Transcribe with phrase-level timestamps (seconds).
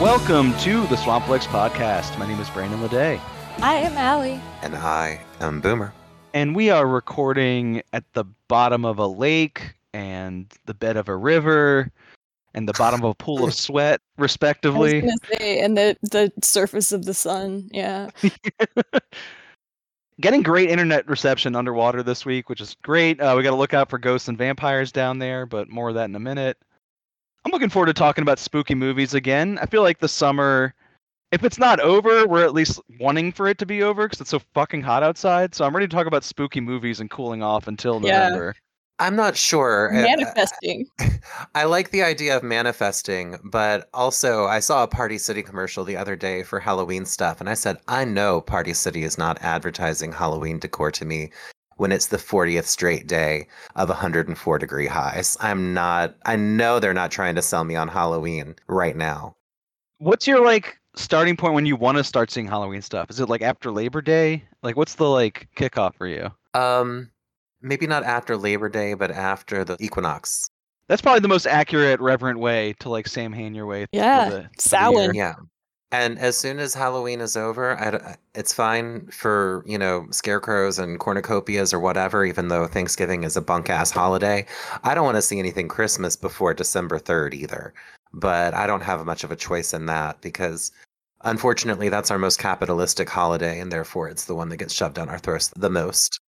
[0.00, 2.16] Welcome to the Swampflix podcast.
[2.20, 3.20] My name is Brandon Ledet,
[3.58, 4.40] I am Alli.
[4.62, 5.92] And I am Boomer.
[6.32, 11.16] and we are recording at the bottom of a lake and the bed of a
[11.16, 11.90] river
[12.54, 15.02] and the bottom of a pool of sweat, I was respectively.
[15.32, 17.68] say, and the the surface of the sun.
[17.72, 18.10] Yeah.
[20.20, 23.20] Getting great internet reception underwater this week, which is great.
[23.20, 25.96] Uh, we got to look out for ghosts and vampires down there, but more of
[25.96, 26.56] that in a minute.
[27.44, 29.58] I'm looking forward to talking about spooky movies again.
[29.60, 30.74] I feel like the summer,
[31.32, 34.30] if it's not over, we're at least wanting for it to be over because it's
[34.30, 35.54] so fucking hot outside.
[35.54, 38.24] So I'm ready to talk about spooky movies and cooling off until Yeah.
[38.28, 38.54] November.
[39.00, 39.90] I'm not sure.
[39.96, 40.88] Uh, Manifesting.
[41.54, 45.96] I like the idea of manifesting, but also I saw a Party City commercial the
[45.96, 50.10] other day for Halloween stuff, and I said, I know Party City is not advertising
[50.10, 51.30] Halloween decor to me
[51.78, 55.36] when it's the 40th straight day of 104 degree highs.
[55.40, 59.36] I'm not, I know they're not trying to sell me on Halloween right now.
[59.98, 63.10] What's your like starting point when you want to start seeing Halloween stuff?
[63.10, 64.44] Is it like after Labor Day?
[64.62, 66.30] Like what's the like kickoff for you?
[66.54, 67.10] Um,
[67.62, 70.50] maybe not after Labor Day, but after the equinox.
[70.88, 73.86] That's probably the most accurate, reverent way to like Samhain your way.
[73.92, 75.34] Yeah, the- of the Yeah.
[75.90, 77.98] And as soon as Halloween is over, I d
[78.34, 83.40] it's fine for, you know, scarecrows and cornucopias or whatever, even though Thanksgiving is a
[83.40, 84.44] bunk ass holiday.
[84.84, 87.72] I don't want to see anything Christmas before December 3rd either.
[88.12, 90.72] But I don't have much of a choice in that because
[91.24, 95.08] unfortunately that's our most capitalistic holiday and therefore it's the one that gets shoved down
[95.08, 96.18] our throats the most.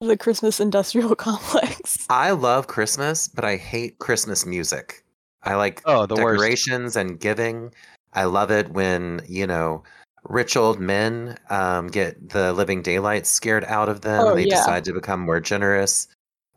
[0.00, 2.06] The Christmas industrial complex.
[2.08, 5.04] I love Christmas, but I hate Christmas music.
[5.42, 6.40] I like Oh, the worst.
[6.40, 7.72] decorations and giving.
[8.12, 9.82] I love it when, you know,
[10.24, 14.44] rich old men um, get the living daylight scared out of them Oh, and they
[14.46, 14.56] yeah.
[14.56, 16.08] decide to become more generous.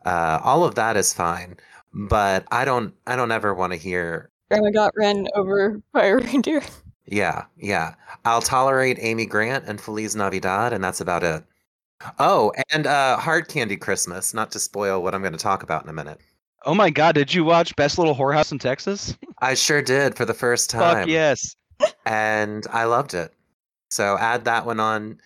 [0.04, 1.56] Uh, all of that is fine.
[1.94, 6.16] But I don't I don't ever want to hear Grandma got ran over by a
[6.18, 6.62] reindeer.
[7.06, 7.94] yeah, yeah.
[8.24, 11.44] I'll tolerate Amy Grant and Feliz Navidad, and that's about it.
[12.18, 15.84] Oh, and uh, Hard Candy Christmas, not to spoil what I'm going to talk about
[15.84, 16.20] in a minute.
[16.66, 19.16] Oh my god, did you watch Best Little Whorehouse in Texas?
[19.40, 21.00] I sure did for the first time.
[21.00, 21.56] Fuck yes.
[22.06, 23.32] and I loved it.
[23.90, 25.20] So add that one on.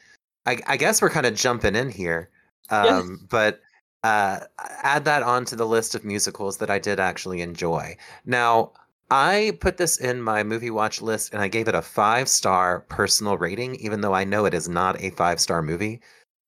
[0.46, 2.30] I, I guess we're kind of jumping in here,
[2.70, 3.60] um, but
[4.02, 4.40] uh,
[4.82, 7.96] add that onto the list of musicals that I did actually enjoy.
[8.24, 8.72] Now,
[9.10, 12.80] I put this in my movie watch list, and I gave it a five star
[12.88, 16.00] personal rating, even though I know it is not a five star movie.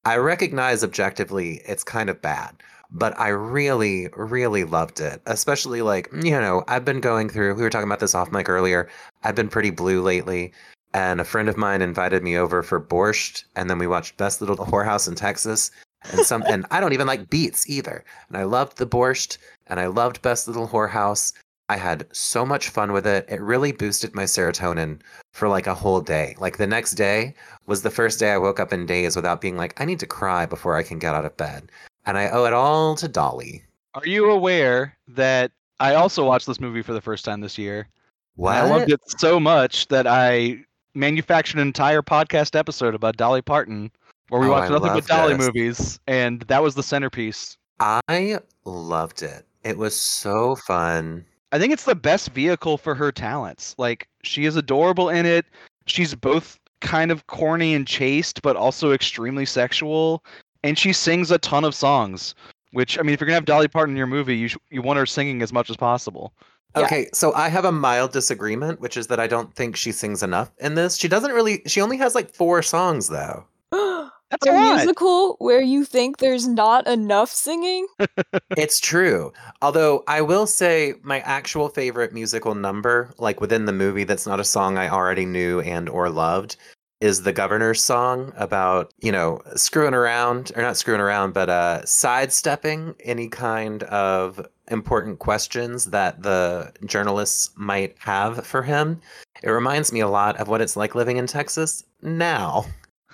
[0.04, 2.62] I recognize objectively it's kind of bad,
[2.92, 5.20] but I really, really loved it.
[5.26, 8.48] Especially like, you know, I've been going through, we were talking about this off mic
[8.48, 8.88] earlier.
[9.22, 10.52] I've been pretty blue lately.
[10.92, 14.40] And a friend of mine invited me over for borscht, and then we watched Best
[14.40, 15.70] Little Whorehouse in Texas.
[16.10, 18.04] And some, and I don't even like beets either.
[18.28, 21.32] And I loved the borscht, and I loved Best Little Whorehouse.
[21.68, 23.24] I had so much fun with it.
[23.28, 25.00] It really boosted my serotonin
[25.32, 26.34] for like a whole day.
[26.40, 27.36] Like the next day
[27.66, 30.06] was the first day I woke up in days without being like, I need to
[30.06, 31.70] cry before I can get out of bed.
[32.10, 33.62] And I owe it all to Dolly.
[33.94, 37.86] Are you aware that I also watched this movie for the first time this year?
[38.34, 38.56] What?
[38.56, 43.92] I loved it so much that I manufactured an entire podcast episode about Dolly Parton
[44.28, 45.46] where we Oh, watched I nothing but Dolly this.
[45.46, 47.56] movies, and that was the centerpiece.
[47.78, 49.46] I loved it.
[49.62, 51.24] It was so fun.
[51.52, 53.76] I think it's the best vehicle for her talents.
[53.78, 55.46] Like she is adorable in it.
[55.86, 60.24] She's both kind of corny and chaste, but also extremely sexual.
[60.62, 62.34] And she sings a ton of songs.
[62.72, 64.80] Which I mean, if you're gonna have Dolly Parton in your movie, you sh- you
[64.80, 66.32] want her singing as much as possible.
[66.76, 66.84] Yeah.
[66.84, 70.22] Okay, so I have a mild disagreement, which is that I don't think she sings
[70.22, 70.96] enough in this.
[70.96, 71.62] She doesn't really.
[71.66, 73.44] She only has like four songs though.
[74.30, 77.88] That's a a musical where you think there's not enough singing?
[78.56, 79.32] it's true.
[79.60, 84.38] Although I will say my actual favorite musical number, like within the movie, that's not
[84.38, 86.54] a song I already knew and or loved,
[87.00, 91.84] is the governor's song about you know screwing around or not screwing around, but uh,
[91.84, 99.00] sidestepping any kind of important questions that the journalists might have for him.
[99.42, 102.66] It reminds me a lot of what it's like living in Texas now.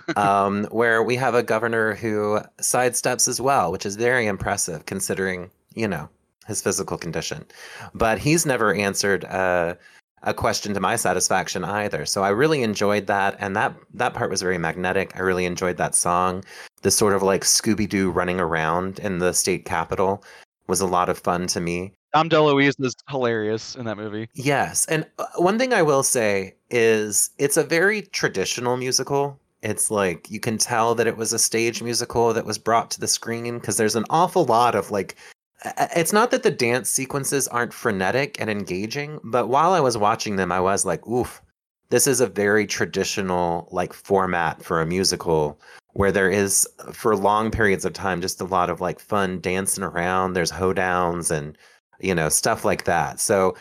[0.16, 5.50] um, where we have a governor who sidesteps as well, which is very impressive considering,
[5.74, 6.08] you know,
[6.46, 7.44] his physical condition.
[7.92, 9.74] But he's never answered uh,
[10.22, 12.06] a question to my satisfaction either.
[12.06, 15.16] So I really enjoyed that, and that that part was very magnetic.
[15.16, 16.44] I really enjoyed that song.
[16.82, 20.24] The sort of like Scooby Doo running around in the state capitol
[20.66, 21.92] was a lot of fun to me.
[22.12, 24.28] Dom DeLuise is hilarious in that movie.
[24.34, 29.38] Yes, and uh, one thing I will say is it's a very traditional musical.
[29.62, 33.00] It's like you can tell that it was a stage musical that was brought to
[33.00, 35.16] the screen because there's an awful lot of like
[35.64, 40.36] it's not that the dance sequences aren't frenetic and engaging, but while I was watching
[40.36, 41.42] them I was like, "Oof,
[41.90, 45.60] this is a very traditional like format for a musical
[45.92, 49.84] where there is for long periods of time just a lot of like fun dancing
[49.84, 50.32] around.
[50.32, 51.56] There's hoedowns and
[52.00, 53.20] you know stuff like that.
[53.20, 53.56] So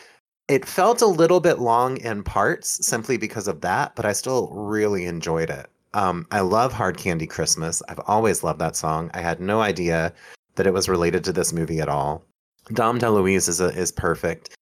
[0.48, 4.48] it felt a little bit long in parts simply because of that but i still
[4.52, 5.66] really enjoyed it.
[5.94, 7.82] Um, i love hard candy christmas.
[7.88, 9.10] I've always loved that song.
[9.14, 10.12] I had no idea
[10.56, 12.24] that it was related to this movie at all.
[12.72, 14.56] Dom deluise is, a, is perfect.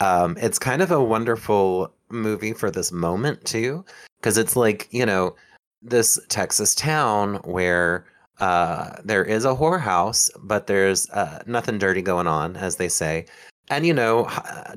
[0.00, 3.84] Um, it's kind of a wonderful movie for this moment too
[4.18, 5.34] because it's like you know
[5.82, 8.04] this texas town where
[8.40, 13.26] uh, there is a whorehouse but there's uh, nothing dirty going on as they say.
[13.68, 14.28] And you know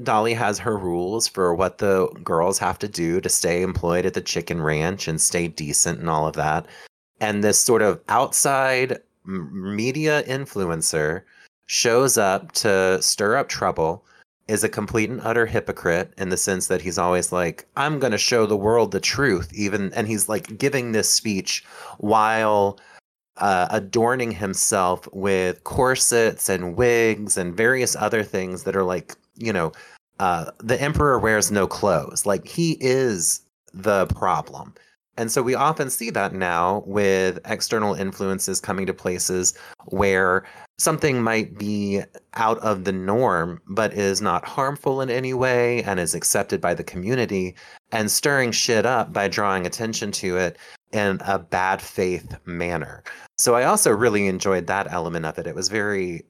[0.03, 4.13] dolly has her rules for what the girls have to do to stay employed at
[4.13, 6.67] the chicken ranch and stay decent and all of that.
[7.19, 11.23] And this sort of outside media influencer
[11.65, 14.05] shows up to stir up trouble
[14.49, 18.11] is a complete and utter hypocrite in the sense that he's always like i'm going
[18.11, 21.63] to show the world the truth even and he's like giving this speech
[21.99, 22.77] while
[23.37, 29.53] uh, adorning himself with corsets and wigs and various other things that are like you
[29.53, 29.71] know
[30.19, 32.25] uh, the emperor wears no clothes.
[32.25, 33.41] Like he is
[33.73, 34.73] the problem
[35.17, 39.53] and so we often see that now with external influences coming to places
[39.85, 40.43] where
[40.79, 42.01] something might be
[42.33, 46.73] out of the norm, but is not harmful in any way and is accepted by
[46.73, 47.55] the community,
[47.91, 50.57] and stirring shit up by drawing attention to it
[50.91, 53.03] in a bad faith manner.
[53.37, 55.47] So I also really enjoyed that element of it.
[55.47, 56.23] It was very,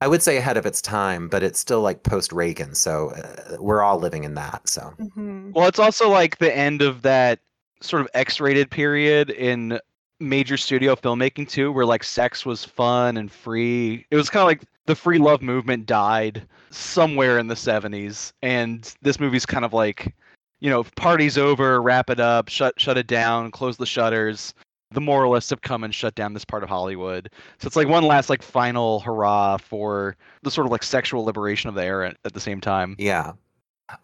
[0.00, 2.74] I would say, ahead of its time, but it's still like post Reagan.
[2.74, 4.68] So uh, we're all living in that.
[4.68, 5.52] So, Mhm.
[5.54, 7.40] Well, it's also like the end of that
[7.80, 9.78] sort of X-rated period in
[10.20, 14.06] major studio filmmaking too, where like sex was fun and free.
[14.10, 18.94] It was kind of like the free love movement died somewhere in the 70s, and
[19.02, 20.14] this movie's kind of like,
[20.60, 24.54] you know, party's over, wrap it up, shut shut it down, close the shutters.
[24.92, 27.30] The moralists have come and shut down this part of Hollywood.
[27.58, 31.68] So it's like one last like final hurrah for the sort of like sexual liberation
[31.68, 32.96] of the era at the same time.
[32.98, 33.32] yeah.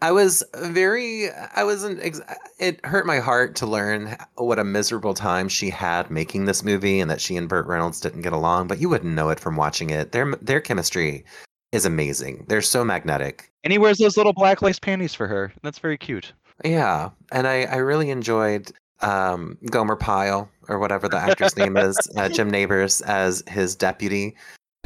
[0.02, 2.20] I was very, I wasn't, ex-
[2.58, 7.00] it hurt my heart to learn what a miserable time she had making this movie
[7.00, 9.56] and that she and Burt Reynolds didn't get along, but you wouldn't know it from
[9.56, 10.12] watching it.
[10.12, 11.24] Their, their chemistry
[11.72, 12.44] is amazing.
[12.48, 13.50] They're so magnetic.
[13.64, 15.52] And he wears those little black lace panties for her.
[15.62, 16.32] That's very cute.
[16.64, 18.72] Yeah, and I, I really enjoyed
[19.02, 24.34] um, Gomer Pyle or whatever the actor's name is, uh, Jim Nabors as his deputy,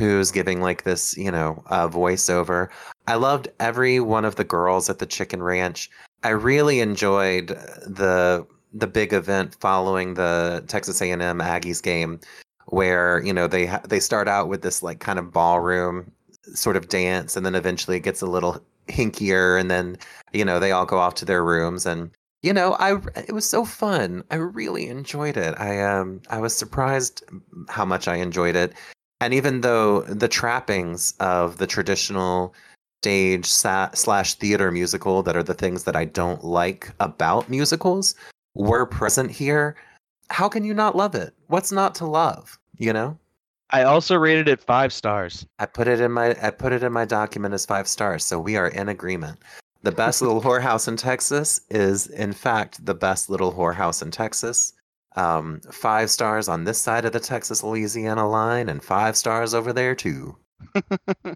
[0.01, 2.69] who's giving like this, you know, uh, voiceover.
[3.07, 5.91] I loved every one of the girls at the Chicken Ranch.
[6.25, 7.49] I really enjoyed
[7.87, 12.19] the the big event following the Texas A&M Aggies game,
[12.67, 16.11] where you know they ha- they start out with this like kind of ballroom
[16.55, 19.99] sort of dance, and then eventually it gets a little hinkier, and then
[20.33, 22.11] you know they all go off to their rooms and
[22.43, 26.57] you know i it was so fun i really enjoyed it i um i was
[26.57, 27.23] surprised
[27.69, 28.73] how much i enjoyed it
[29.21, 32.55] and even though the trappings of the traditional
[33.03, 38.15] stage sa- slash theater musical that are the things that i don't like about musicals
[38.55, 39.77] were present here
[40.29, 43.17] how can you not love it what's not to love you know
[43.73, 45.47] I also rated it five stars.
[45.61, 48.39] I put it in my I put it in my document as five stars, so
[48.39, 49.39] we are in agreement.
[49.83, 54.73] The best little whorehouse in Texas is, in fact, the best little whorehouse in Texas.
[55.17, 59.73] Um, five stars on this side of the Texas Louisiana line, and five stars over
[59.73, 60.37] there too.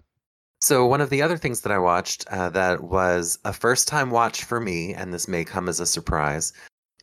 [0.61, 4.11] so one of the other things that I watched uh, that was a first time
[4.11, 6.53] watch for me, and this may come as a surprise,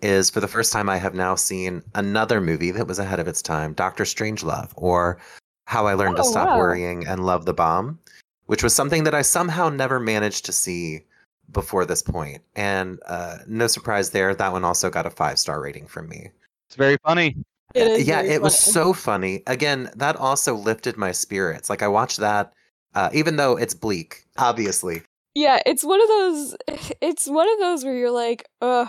[0.01, 3.29] is for the first time I have now seen another movie that was ahead of
[3.29, 5.19] its time, Doctor Strangelove, or
[5.67, 6.59] How I Learned to Oh, Stop wow.
[6.59, 7.99] Worrying and Love the Bomb,
[8.47, 11.07] which was something that I somehow never managed to see
[11.53, 12.43] before this point.
[12.57, 16.31] And uh, no surprise there, that one also got a five star rating from me.
[16.73, 17.37] It's very funny.
[17.75, 19.43] It is yeah, very it was so funny.
[19.47, 21.69] Again, that also lifted my spirits.
[21.69, 22.55] Like I watched that,
[22.95, 25.03] uh, even though it's bleak, obviously.
[25.35, 26.57] Yeah, it's one of those.
[27.03, 28.89] It's one of those where you're like, ugh,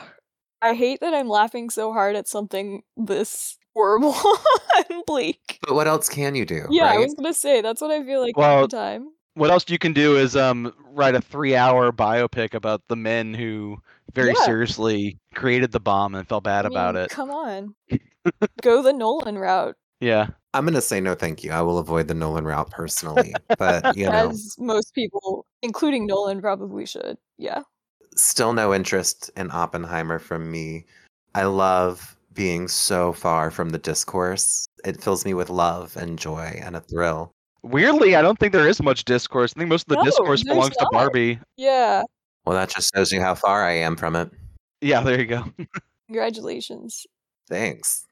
[0.61, 4.15] I hate that I'm laughing so hard at something this horrible
[4.89, 5.59] and bleak.
[5.67, 6.67] But what else can you do?
[6.69, 9.09] Yeah, I was gonna say that's what I feel like Well, all the time.
[9.35, 13.77] What else you can do is um write a three-hour biopic about the men who
[14.13, 14.45] very Yeah.
[14.45, 17.09] seriously created the bomb and felt bad I about it.
[17.09, 17.73] Come on,
[18.61, 20.27] go the Nolan route, Yeah.
[20.55, 21.51] I'm gonna say no, thank you.
[21.51, 26.39] I will avoid the Nolan route personally, but you know, as most people, including Nolan,
[26.41, 27.17] probably should.
[27.39, 27.63] Yeah,
[28.15, 30.85] still no interest in Oppenheimer from me.
[31.33, 34.67] I love being so far from the discourse.
[34.85, 37.31] It fills me with love and joy and a thrill.
[37.63, 39.53] Weirdly, I don't think there is much discourse.
[39.55, 40.87] I think most of the No, discourse there's belongs to.
[40.91, 41.39] Barbie.
[41.57, 42.03] yeah.
[42.45, 44.29] Well, that just shows you how far I am from it.
[44.81, 45.45] Yeah, there you go.
[46.07, 47.07] Congratulations.
[47.47, 48.05] Thanks.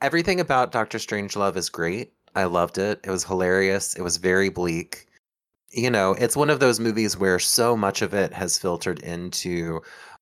[0.00, 2.12] Everything about Doctor Strangelove is great.
[2.36, 3.00] I loved it.
[3.04, 3.94] It was hilarious.
[3.94, 5.06] It was very bleak.
[5.70, 9.80] You know, it's one of those movies where so much of it has filtered into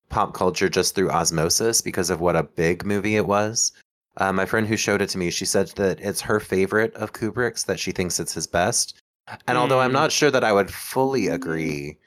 [0.09, 3.71] pop culture just through osmosis because of what a big movie it was.
[4.17, 7.13] Uh, my friend who showed it to me, she said that it's her favorite of
[7.13, 8.99] Kubrick's, that she thinks it's his best.
[9.47, 9.93] And although I'm Mm.
[9.93, 11.97] not sure that I would fully agree,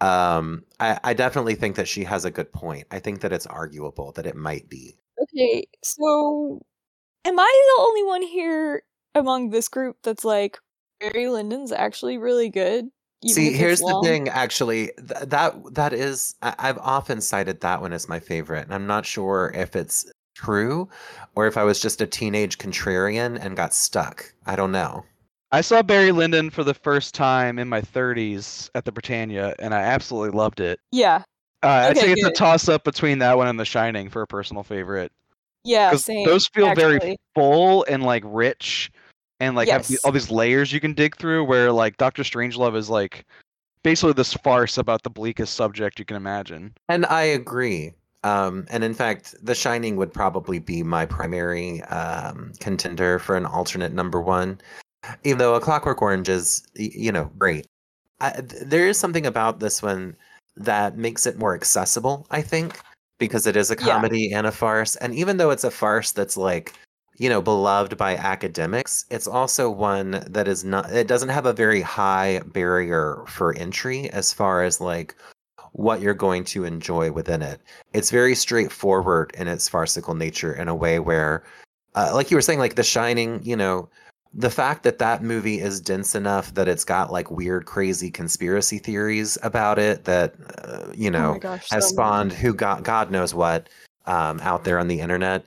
[0.00, 2.86] um, I, I definitely think that she has a good point.
[2.90, 4.96] I think that it's arguable that it might be.
[5.20, 6.62] Okay, so
[7.24, 8.84] am I the only one here
[9.16, 10.58] among this group that's like
[11.00, 12.86] Barry Lyndon's actually really good?
[13.22, 14.28] even See, here's the thing.
[14.28, 18.72] Actually, th- that that is, I- I've often cited that one as my favorite, and
[18.74, 20.06] I'm not sure if it's
[20.42, 20.88] true
[21.34, 24.32] or if I was just a teenage contrarian and got stuck.
[24.46, 25.04] I don't know.
[25.50, 29.74] I saw Barry Lyndon for the first time in my 30s at the Prytania, and
[29.74, 30.78] I absolutely loved it.
[30.92, 31.22] Yeah,
[31.62, 34.22] Uh, I'd Okay, say it's a toss up between that one and The Shining for
[34.22, 35.10] a personal favorite.
[35.64, 36.24] Yeah, same.
[36.26, 38.90] those feel very full and like rich,
[39.40, 41.44] and like have all these layers you can dig through.
[41.44, 43.24] Where like Doctor Strangelove is like
[43.82, 46.74] basically this farce about the bleakest subject you can imagine.
[46.88, 47.94] And I agree.
[48.24, 53.46] Um, and in fact, The Shining would probably be my primary um, contender for an
[53.46, 54.60] alternate number one,
[55.24, 57.66] even though A Clockwork Orange is, you know, great.
[58.20, 60.16] I, there is something about this one
[60.56, 62.80] that makes it more accessible, I think,
[63.18, 63.92] because it is a Yeah.
[63.94, 64.96] comedy and a farce.
[64.96, 66.74] And even though it's a farce that's like,
[67.16, 71.52] you know, beloved by academics, it's also one that is not, it doesn't have a
[71.52, 75.14] very high barrier for entry as far as like
[75.72, 77.60] what you're going to enjoy within it.
[77.92, 81.44] It's very straightforward in its farcical nature in a way where,
[81.94, 83.88] uh, like you were saying, like The Shining, you know,
[84.34, 88.78] the fact that that movie is dense enough that it's got like weird, crazy conspiracy
[88.78, 90.34] theories about it that,
[90.64, 92.08] uh, you oh know, my gosh, has so many.
[92.08, 93.68] spawned who got God knows what
[94.06, 95.46] um, out there on the internet.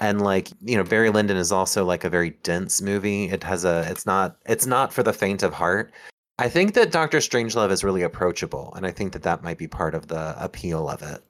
[0.00, 3.30] And like you know, Barry Lyndon is also like a very dense movie.
[3.30, 5.92] It has a, it's not, it's not for the faint of heart.
[6.38, 9.66] I think that Doctor Strangelove is really approachable, and I think that that might be
[9.66, 11.22] part of the appeal of it.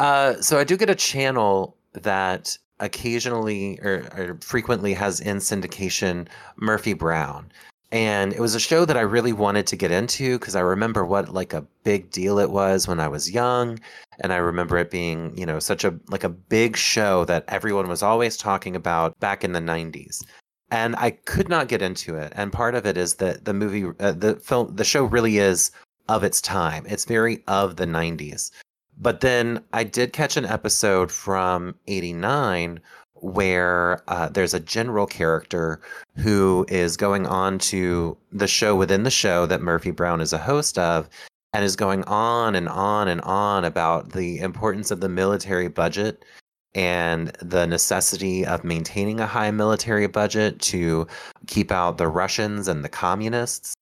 [0.00, 6.28] Uh, so I do get a channel that occasionally or, or frequently has in syndication
[6.56, 7.50] Murphy Brown.
[7.92, 11.04] And it was a show that I really wanted to get into because I remember
[11.04, 13.78] what like a big deal it was when I was young.
[14.20, 17.88] And I remember it being, you know, such a like a big show that everyone
[17.88, 20.24] was always talking about back in the 90s.
[20.70, 22.32] And I could not get into it.
[22.34, 25.70] And part of it is that the movie uh, the film the show really is
[26.08, 26.84] of its time.
[26.88, 28.50] It's very of the 90s.
[28.98, 32.80] But then I did catch an episode from 89
[33.14, 35.80] where uh, there's a general character
[36.16, 40.38] who is going on to the show within the show that Murphy Brown is a
[40.38, 41.08] host of
[41.52, 46.24] and is going on and on and on about the importance of the military budget
[46.76, 51.06] and the necessity of maintaining a high military budget to
[51.46, 53.74] keep out the Russians and the communists.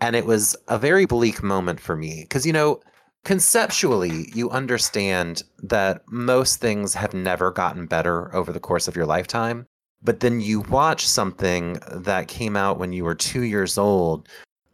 [0.00, 2.80] And it was a very bleak moment for me because, you know,
[3.24, 9.04] conceptually, you understand that most things have never gotten better over the course of your
[9.04, 9.66] lifetime.
[10.02, 14.26] But then you watch something that came out when you were two years old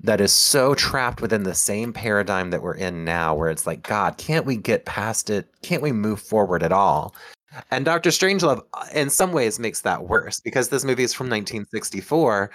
[0.04, 3.82] that is so trapped within the same paradigm that we're in now, where it's like,
[3.82, 5.48] God, can't we get past it?
[5.62, 7.12] Can't we move forward at all?
[7.70, 11.26] And Doctor Strangelove, uh, in some ways, makes that worse because this movie is from
[11.26, 12.50] 1964.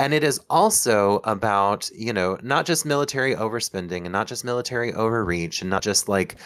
[0.00, 4.92] And it is also about, you know, not just military overspending and not just military
[4.94, 6.36] overreach and not just like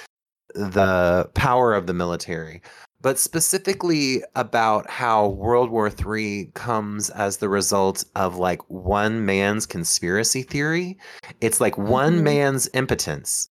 [0.55, 2.63] the power of the military,
[3.03, 9.67] but specifically about how World War III comes as the result of like one man's
[9.67, 10.99] conspiracy theory.
[11.41, 12.23] It's like one Mhm.
[12.23, 13.49] man's impotence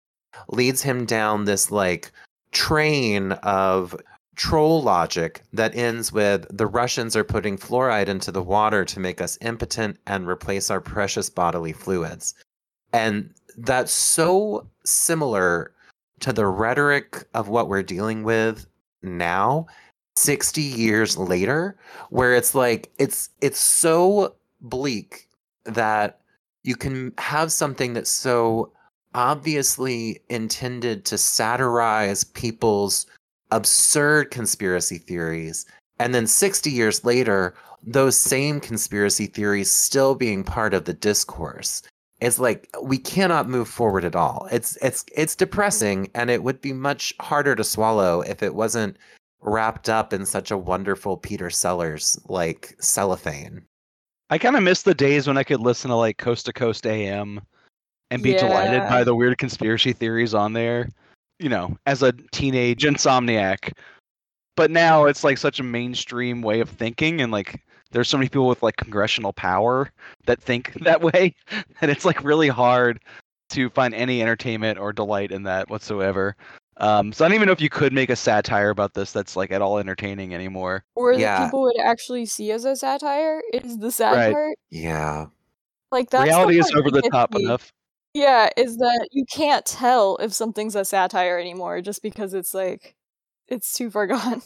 [0.48, 2.12] leads him down this like
[2.52, 3.96] train of
[4.36, 9.22] troll logic that ends with the Russians are putting fluoride into the water to make
[9.22, 12.34] us impotent and replace our precious bodily fluids.
[12.94, 15.74] And that's so similar
[16.22, 18.68] to the rhetoric of what we're dealing with
[19.04, 19.66] now
[20.16, 21.76] 60 years later
[22.10, 25.28] where it's like it's it's so bleak
[25.66, 26.20] that
[26.64, 28.72] you can have something that's so
[29.14, 33.08] obviously intended to satirize people's
[33.52, 35.66] absurd conspiracy theories
[36.00, 37.54] and then 60 years later
[37.84, 41.82] those same conspiracy theories still being part of the discourse.
[42.20, 44.48] It's like we cannot move forward at all.
[44.52, 48.98] It's it's it's depressing and it would be much harder to swallow if it wasn't
[49.42, 53.64] wrapped up in such a wonderful peter sellers like cellophane.
[54.30, 56.86] I kind of miss the days when I could listen to like Coast to Coast
[56.86, 57.42] AM
[58.12, 60.90] and be delighted by the weird conspiracy theories on there.
[61.42, 63.74] You know, as a teenage insomniac.
[64.56, 68.30] But now it's like such a mainstream way of thinking and like there's so many
[68.30, 69.90] people with like congressional power
[70.26, 71.34] that think that way
[71.82, 73.02] and it's like really hard
[73.50, 76.36] to find any entertainment or delight in that whatsoever.
[76.78, 79.36] Um, so I don't even know if you could make a satire about this that's
[79.36, 80.84] like at all entertaining anymore.
[80.96, 84.34] Or that people would actually see as a satire is the sad Right.
[84.34, 84.58] part.
[84.70, 85.26] Yeah.
[85.92, 87.44] Like that's the Reality is over the top me.
[87.44, 87.72] enough.
[88.14, 92.96] Yeah, is that you can't tell if something's a satire anymore just because it's like
[93.48, 94.42] it's too far gone.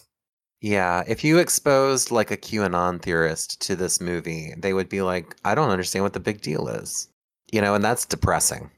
[0.62, 5.36] Yeah, if you exposed like a QAnon theorist to this movie, they would be like,
[5.44, 7.10] I don't understand what the big deal is.
[7.52, 8.72] You know, and that's depressing.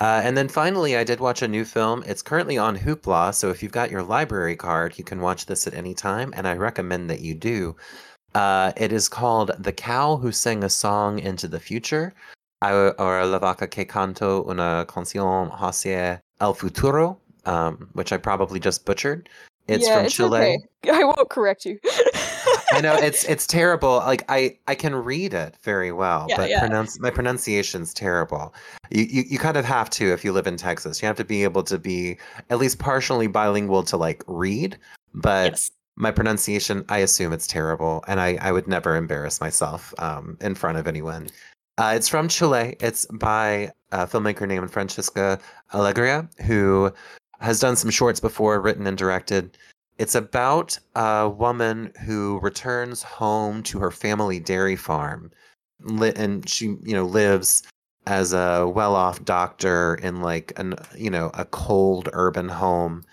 [0.00, 2.02] Uh, and then finally, I did watch a new film.
[2.06, 5.68] It's currently on Hoopla, so if you've got your library card, you can watch this
[5.68, 7.76] at any time, and I recommend that you do.
[8.34, 12.12] Uh, it is called The Cow Who Sang a Song into the Future,
[12.72, 18.84] or La Vaca que canto una canción hacia el futuro, um, which I probably just
[18.84, 19.28] butchered.
[19.66, 20.58] It's yeah, from it's Chile.
[20.84, 20.90] okay.
[20.92, 21.78] I won't correct you.
[22.72, 23.96] I know it's it's terrible.
[23.96, 26.60] Like I I can read it very well, Yeah, but yeah.
[26.60, 28.54] pronounce my pronunciation's terrible.
[28.90, 31.00] You, you you kind of have to if you live in Texas.
[31.00, 32.18] You have to be able to be
[32.50, 34.76] at least partially bilingual to like read.
[35.14, 35.70] But yes.
[35.96, 40.54] my pronunciation, I assume it's terrible, and I I would never embarrass myself um in
[40.54, 41.28] front of anyone.
[41.76, 42.76] Uh, it's from Chile.
[42.80, 45.40] It's by a filmmaker named Francisca
[45.72, 46.92] Alegria, who
[47.40, 49.58] has done some shorts before, written and directed.
[49.98, 55.30] It's about a woman who returns home to her family dairy farm,
[56.00, 57.62] and she, you know, lives
[58.06, 63.04] as a well-off doctor in like an, you know, a cold urban home.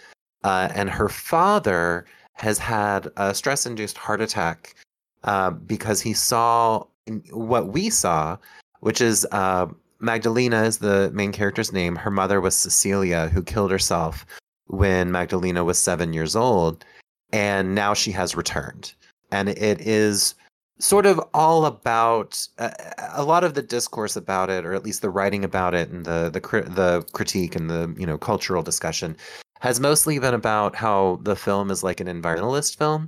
[0.43, 4.75] Uh, and her father has had a stress-induced heart attack
[5.23, 6.83] uh, because he saw
[7.31, 8.37] what we saw,
[8.79, 9.67] which is uh,
[9.99, 11.95] Magdalena is the main character's name.
[11.95, 14.25] Her mother was Cecilia, who killed herself
[14.65, 16.83] when Magdalena was seven years old,
[17.31, 18.93] and now she has returned.
[19.31, 20.35] And it is
[20.79, 22.71] sort of all about uh,
[23.13, 26.05] a lot of the discourse about it, or at least the writing about it, and
[26.05, 29.15] the the the critique and the you know cultural discussion
[29.59, 33.07] has mostly been about how the film is like an environmentalist film,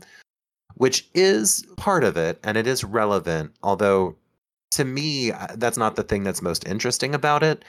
[0.76, 3.54] which is part of it, and it is relevant.
[3.64, 4.16] Although,
[4.72, 7.64] to me, uh, that's not the thing that's most interesting about it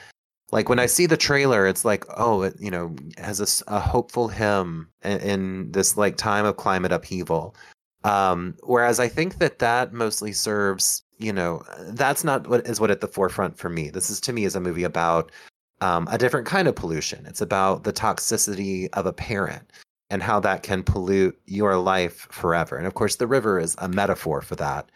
[0.55, 4.29] like when I see the trailer, it's like, oh, it you know has a hopeful
[4.29, 7.57] hymn in, in this like time of climate upheaval.
[8.05, 12.91] Um, whereas I think that that mostly serves, you know, that's not what is what
[12.91, 13.91] at the forefront for me.
[13.91, 15.33] This is to me is a movie about
[15.81, 17.27] um, a different kind of pollution.
[17.27, 19.73] It's about the toxicity of a parent
[20.11, 22.77] and how that can pollute your life forever.
[22.77, 24.89] And of course, the river is a metaphor for that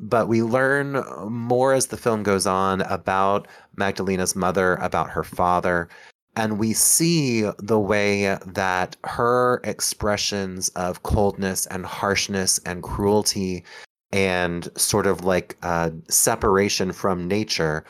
[0.00, 3.46] but we learn more as the film goes on about
[3.76, 5.90] Magdalena's mother, about her father,
[6.36, 13.64] and we see the way that her expressions of coldness and harshness and cruelty
[14.12, 17.84] and sort of like uh, separation from nature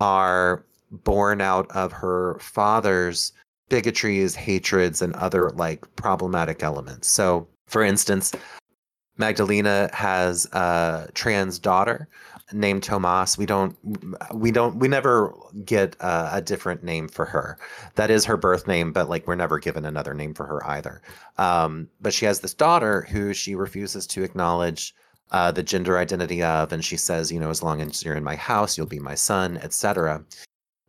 [0.00, 3.32] are born out of her father's
[3.68, 7.08] bigotries, hatreds, and other like problematic elements.
[7.08, 8.32] So, for instance,
[9.18, 12.08] Magdalena has a trans daughter
[12.52, 13.36] named Tomas.
[13.36, 13.76] We don't,
[14.32, 17.58] we don't, we never get a, a different name for her.
[17.96, 21.02] That is her birth name, but like we're never given another name for her either.
[21.38, 24.94] Um, but she has this daughter who she refuses to acknowledge
[25.32, 28.22] uh, the gender identity of, and she says, you know, as long as you're in
[28.22, 30.24] my house, you'll be my son, etc.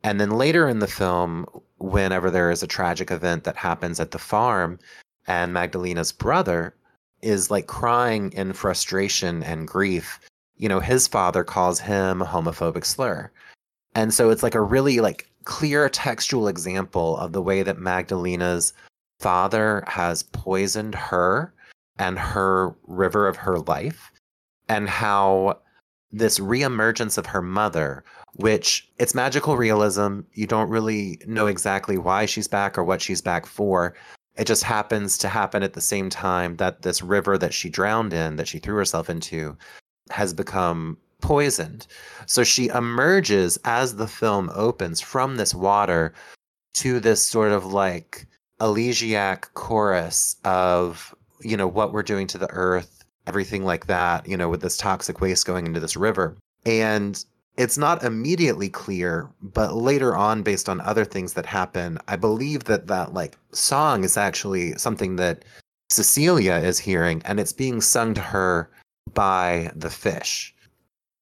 [0.03, 1.47] And then later in the film,
[1.79, 4.79] whenever there is a tragic event that happens at the farm,
[5.27, 6.73] and Magdalena's brother
[7.21, 10.19] is like crying in frustration and grief
[10.57, 13.31] you know his father calls him a homophobic slur.
[13.95, 18.73] And so it's like a really like clear textual example of the way that magdalena's
[19.19, 21.53] father has poisoned her
[21.97, 24.11] and her river of her life
[24.67, 25.57] and how
[26.11, 28.03] this reemergence of her mother
[28.37, 33.21] which it's magical realism you don't really know exactly why she's back or what she's
[33.21, 33.93] back for
[34.37, 38.13] it just happens to happen at the same time that this river that she drowned
[38.13, 39.57] in, that she threw herself into,
[40.11, 41.87] has become poisoned.
[42.27, 46.13] So she emerges as the film opens from this water
[46.75, 48.27] to this sort of like
[48.61, 54.37] elegiac chorus of, you know, what we're doing to the earth, everything like that, you
[54.37, 56.37] know, with this toxic waste going into this river.
[56.63, 57.23] And
[57.57, 62.65] it's not immediately clear, but later on, based on other things that happen, I believe
[62.65, 65.43] that that like song is actually something that
[65.89, 68.69] Cecilia is hearing, and it's being sung to her
[69.13, 70.53] by the fish.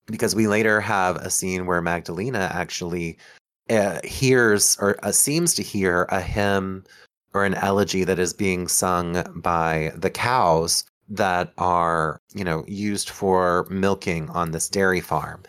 [0.07, 3.17] Because we later have a scene where Magdalena actually
[3.69, 6.83] uh, hears or uh, seems to hear a hymn
[7.33, 13.09] or an elegy that is being sung by the cows that are, you know, used
[13.09, 15.41] for milking on this dairy farm.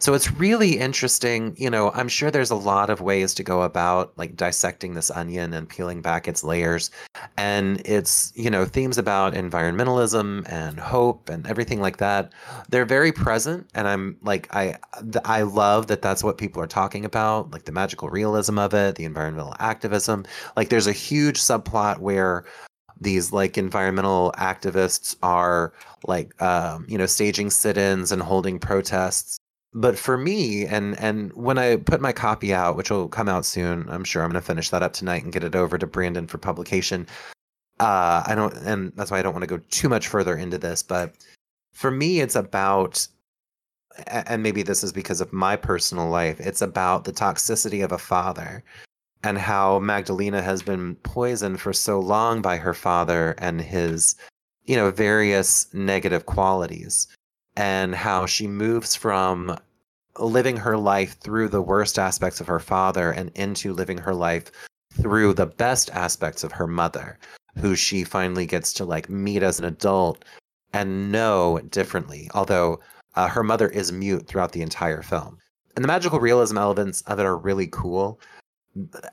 [0.00, 1.54] So it's really interesting.
[1.56, 5.10] You know, I'm sure there's a lot of ways to go about like dissecting this
[5.10, 6.90] onion and peeling back its layers.
[7.36, 12.32] And it's, you know, themes about environmentalism and hope and everything like that.
[12.68, 13.68] They're very present.
[13.74, 14.76] And I'm like, I,
[15.24, 18.96] I love that that's what people are talking about, like the magical realism of it,
[18.96, 20.24] the environmental activism.
[20.56, 22.44] Like there's a huge subplot where
[23.00, 25.72] these like environmental activists are
[26.06, 29.38] like um, you know staging sit-ins and holding protests
[29.74, 33.44] but for me and and when i put my copy out which will come out
[33.44, 35.86] soon i'm sure i'm going to finish that up tonight and get it over to
[35.86, 37.06] brandon for publication
[37.80, 40.58] uh i don't and that's why i don't want to go too much further into
[40.58, 41.14] this but
[41.72, 43.06] for me it's about
[44.06, 47.98] and maybe this is because of my personal life it's about the toxicity of a
[47.98, 48.64] father
[49.22, 54.16] and how magdalena has been poisoned for so long by her father and his
[54.64, 57.06] you know various negative qualities
[57.58, 59.58] and how she moves from
[60.20, 64.52] living her life through the worst aspects of her father and into living her life
[64.92, 67.18] through the best aspects of her mother,
[67.58, 70.24] who she finally gets to like meet as an adult
[70.72, 72.30] and know differently.
[72.32, 72.78] Although
[73.16, 75.38] uh, her mother is mute throughout the entire film.
[75.74, 78.20] And the magical realism elements of it are really cool.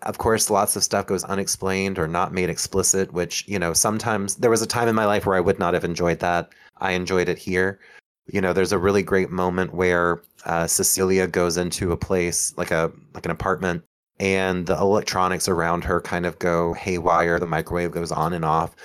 [0.03, 4.35] Of course, lots of stuff goes unexplained or not made explicit, which, you know, sometimes
[4.35, 6.49] there was a time in my life where I would not have enjoyed that.
[6.77, 7.79] I enjoyed it here
[8.27, 12.71] you know there's a really great moment where uh, cecilia goes into a place like
[12.71, 13.83] a like an apartment
[14.19, 18.75] and the electronics around her kind of go haywire the microwave goes on and off.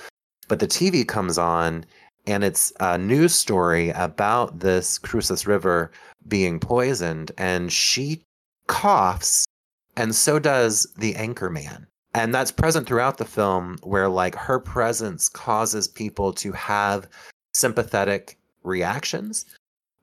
[0.47, 1.85] But the tv comes on
[2.27, 5.91] and it's a news story about this cruces river
[6.27, 8.21] being poisoned and she
[8.67, 9.45] coughs
[9.97, 11.87] and so does the anchor man.
[12.13, 17.07] And that's present throughout the film where like her presence causes people to have
[17.53, 19.45] sympathetic reactions.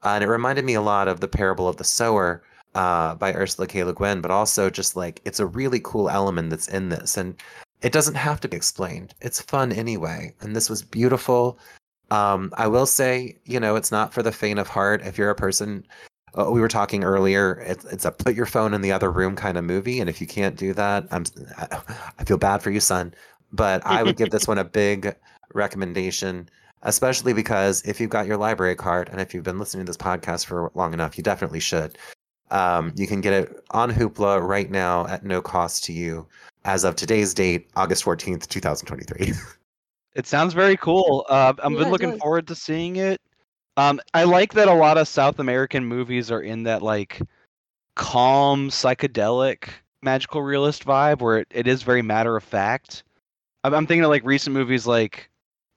[0.05, 2.42] Uh, and it reminded me a lot of the parable of the sower
[2.75, 3.83] uh, by Ursula K.
[3.83, 7.16] Le Guin, but also just like it's a really cool element that's in this.
[7.16, 7.35] And
[7.83, 9.14] it doesn't have to be explained.
[9.21, 10.35] It's fun anyway.
[10.40, 11.59] And this was beautiful.
[12.11, 15.03] Um, I will say, you know, it's not for the faint of heart.
[15.05, 15.87] If you're a person,
[16.38, 19.37] uh, we were talking earlier, it, it's a put your phone in the other room
[19.37, 20.01] kind of movie.
[20.01, 21.25] And if you can't do that, I'm,
[22.18, 23.14] I feel bad for you, son.
[23.53, 25.14] But I would give this one a big
[25.55, 26.49] recommendation
[26.83, 29.97] especially because if you've got your library card and if you've been listening to this
[29.97, 31.99] podcast for long enough, you definitely should.
[32.51, 36.27] Um, you can get it on Hoopla right now at no cost to you
[36.64, 39.33] as of today's date, August 14th, 2023.
[40.14, 41.27] it sounds very cool.
[41.29, 43.21] Uh, I've yeah, been looking forward to seeing it.
[43.77, 47.21] Um, I like that a lot of South American movies are in that like
[47.95, 49.69] calm, psychedelic,
[50.03, 53.05] magical realist vibe where it, it is very matter of fact.
[53.62, 55.31] I'm, I'm thinking of like recent movies like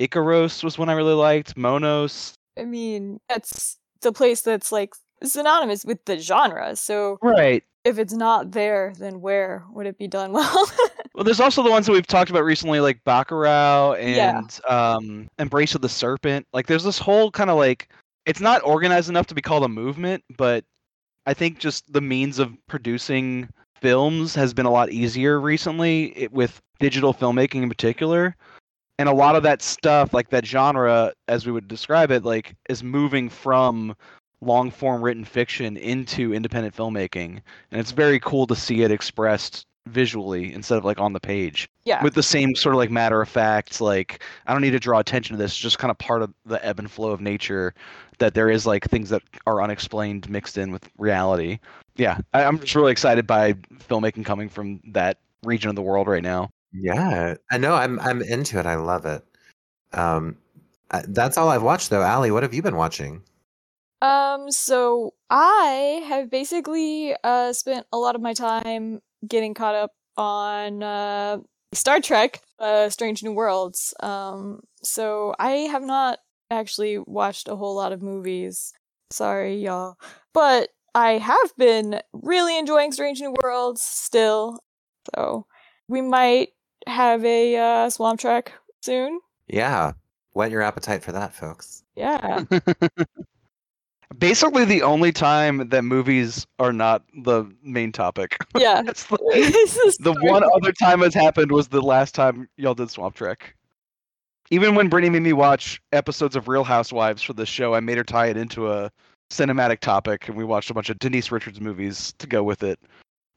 [0.07, 1.57] Icaros was one I really liked.
[1.57, 2.33] Monos.
[2.57, 6.75] I mean, that's the place that's like synonymous with the genre.
[6.75, 7.63] So right.
[7.83, 10.69] If it's not there, then where would it be done well?
[11.15, 14.93] well, there's also the ones that we've talked about recently, like Bacurau and yeah.
[14.95, 16.45] um, Embrace of the Serpent.
[16.53, 17.89] Like, there's this whole kind of like
[18.25, 20.63] it's not organized enough to be called a movement, but
[21.25, 23.49] I think just the means of producing
[23.81, 28.35] films has been a lot easier recently it, with digital filmmaking in particular
[29.01, 32.55] and a lot of that stuff like that genre as we would describe it like
[32.69, 33.95] is moving from
[34.41, 37.41] long form written fiction into independent filmmaking.
[37.71, 41.67] And it's very cool to see it expressed visually instead of like on the page.
[41.83, 42.03] Yeah.
[42.03, 44.99] With the same sort of like matter of fact like i don't need to draw
[44.99, 47.73] attention to this it's just kind of part of the ebb and flow of nature
[48.19, 51.57] that there is like things that are unexplained mixed in with reality.
[51.95, 53.53] Yeah I, i'm just really excited by
[53.89, 57.73] filmmaking coming from that region of the world right now yeah, I know.
[57.73, 58.65] I'm I'm into it.
[58.65, 59.23] I love it.
[59.93, 60.37] Um,
[60.89, 62.03] I, that's all I've watched though.
[62.03, 63.23] Alli, what have you been watching?
[64.01, 69.91] Um, so I have basically uh spent a lot of my time getting caught up
[70.17, 71.37] on uh
[71.73, 73.93] Star Trek, uh Strange New Worlds.
[74.01, 78.73] Um, so I have not actually watched a whole lot of movies.
[79.11, 79.95] Sorry, y'all.
[80.33, 84.59] But I have been really enjoying Strange New Worlds still.
[85.15, 85.45] So
[85.87, 86.49] we might
[86.87, 89.19] have a uh, Swamp Trek soon.
[89.47, 89.93] Yeah.
[90.33, 91.83] Whet your appetite for that, folks.
[91.95, 92.43] Yeah.
[94.17, 98.37] Basically, the only time that movies are not the main topic.
[98.57, 98.81] Yeah.
[98.85, 103.15] That's the, the one other time it's happened was the last time y'all did Swamp
[103.15, 103.55] Trek.
[104.49, 107.97] Even when Brittany made me watch episodes of Real Housewives for the show, I made
[107.97, 108.91] her tie it into a
[109.31, 112.77] cinematic topic, and we watched a bunch of Denise Richards movies to go with it.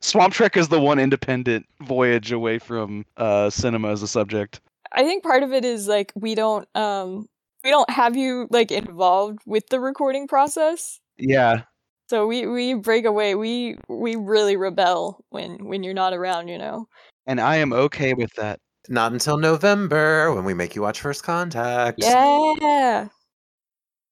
[0.04, 4.60] Swamp Trek is the one independent voyage away from uh, cinema as a subject.
[4.92, 7.26] I think part of it is like we don't um
[7.64, 11.00] we don't have you like involved with the recording process.
[11.16, 11.62] Yeah,
[12.10, 13.34] So we we break away.
[13.34, 16.86] We we really rebel when when you're not around, you know.
[17.26, 18.60] and I am okay with that.
[18.90, 21.98] Not until November when we make you watch First Contact.
[21.98, 23.08] Yeah.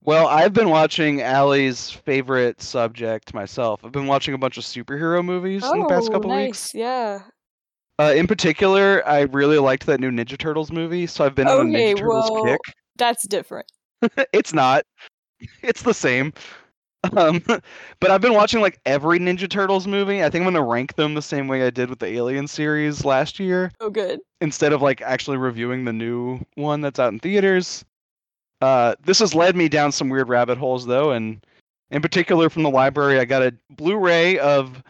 [0.05, 3.85] Well, I've been watching Alli's favorite subject myself.
[3.85, 6.49] I've been watching a bunch of superhero movies in the past Oh, couple nice.
[6.49, 6.75] weeks.
[6.75, 7.21] Yeah.
[8.01, 11.61] Uh, in particular, I really liked that new Ninja Turtles movie, so I've been on
[11.61, 12.61] a Ninja Turtles well- kick.
[12.97, 13.71] That's different.
[14.33, 14.85] it's not.
[15.63, 16.33] It's the same.
[17.17, 17.43] Um,
[18.01, 20.23] but I've been watching like every Ninja Turtles movie.
[20.23, 23.05] I think I'm gonna rank them the same way I did with the Alien series
[23.05, 24.21] last year, Oh good.
[24.41, 27.85] instead of like actually reviewing the new one that's out in theaters.
[28.63, 31.45] Uh, this has led me down some weird rabbit holes though, and
[31.91, 34.83] in particular from the library, I got a Blu-ray of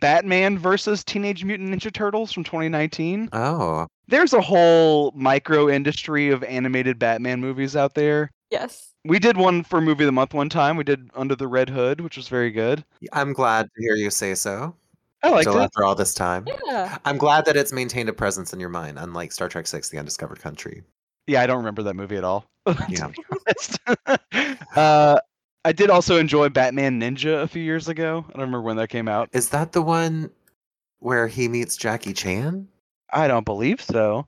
[0.00, 3.86] Batman versus Teenage Mutant Ninja Turtles from 2019 Oh.
[4.08, 8.30] there's a whole micro industry of animated Batman movies out there.
[8.50, 8.92] Yes.
[9.04, 10.76] We did one for movie of the month one time.
[10.76, 12.84] We did Under the Red Hood, which was very good.
[13.12, 14.74] I'm glad to hear you say so.
[15.22, 15.64] I liked Still it.
[15.64, 16.46] after all this time.
[16.66, 16.96] Yeah.
[17.04, 19.98] I'm glad that it's maintained a presence in your mind, unlike Star Trek Six: The
[19.98, 20.82] Undiscovered Country.
[21.28, 22.46] Yeah, I don't remember that movie at all.
[22.88, 23.08] Yeah.
[24.76, 25.18] uh,
[25.64, 28.24] I did also enjoy Batman Ninja a few years ago.
[28.28, 29.30] I don't remember when that came out.
[29.32, 30.30] Is that the one
[30.98, 32.68] where he meets Jackie Chan?
[33.12, 34.26] I don't believe so.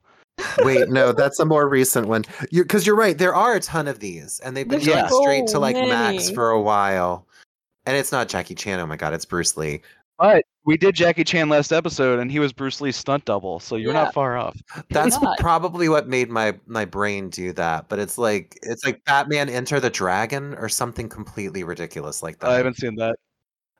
[0.59, 2.23] Wait, no, that's a more recent one.
[2.51, 3.17] Because you're right.
[3.17, 5.75] There are a ton of these, and they've been There's going so straight to like
[5.75, 7.27] Max for a while.
[7.85, 8.79] And it's not Jackie Chan.
[8.79, 9.81] Oh my god, it's Bruce Lee.
[10.21, 13.75] But we did Jackie Chan last episode, and he was Bruce Lee's stunt double, so
[13.75, 14.03] you're Yeah.
[14.03, 14.55] not far off.
[14.91, 17.89] That's probably what made my my brain do that.
[17.89, 22.51] But it's like it's like Batman Enter the Dragon or something completely ridiculous like that.
[22.51, 23.15] I haven't seen that.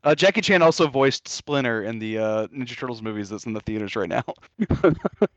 [0.04, 3.60] Uh, Jackie Chan also voiced Splinter in the uh, Ninja Turtles movies that's in the
[3.62, 4.24] theaters right now.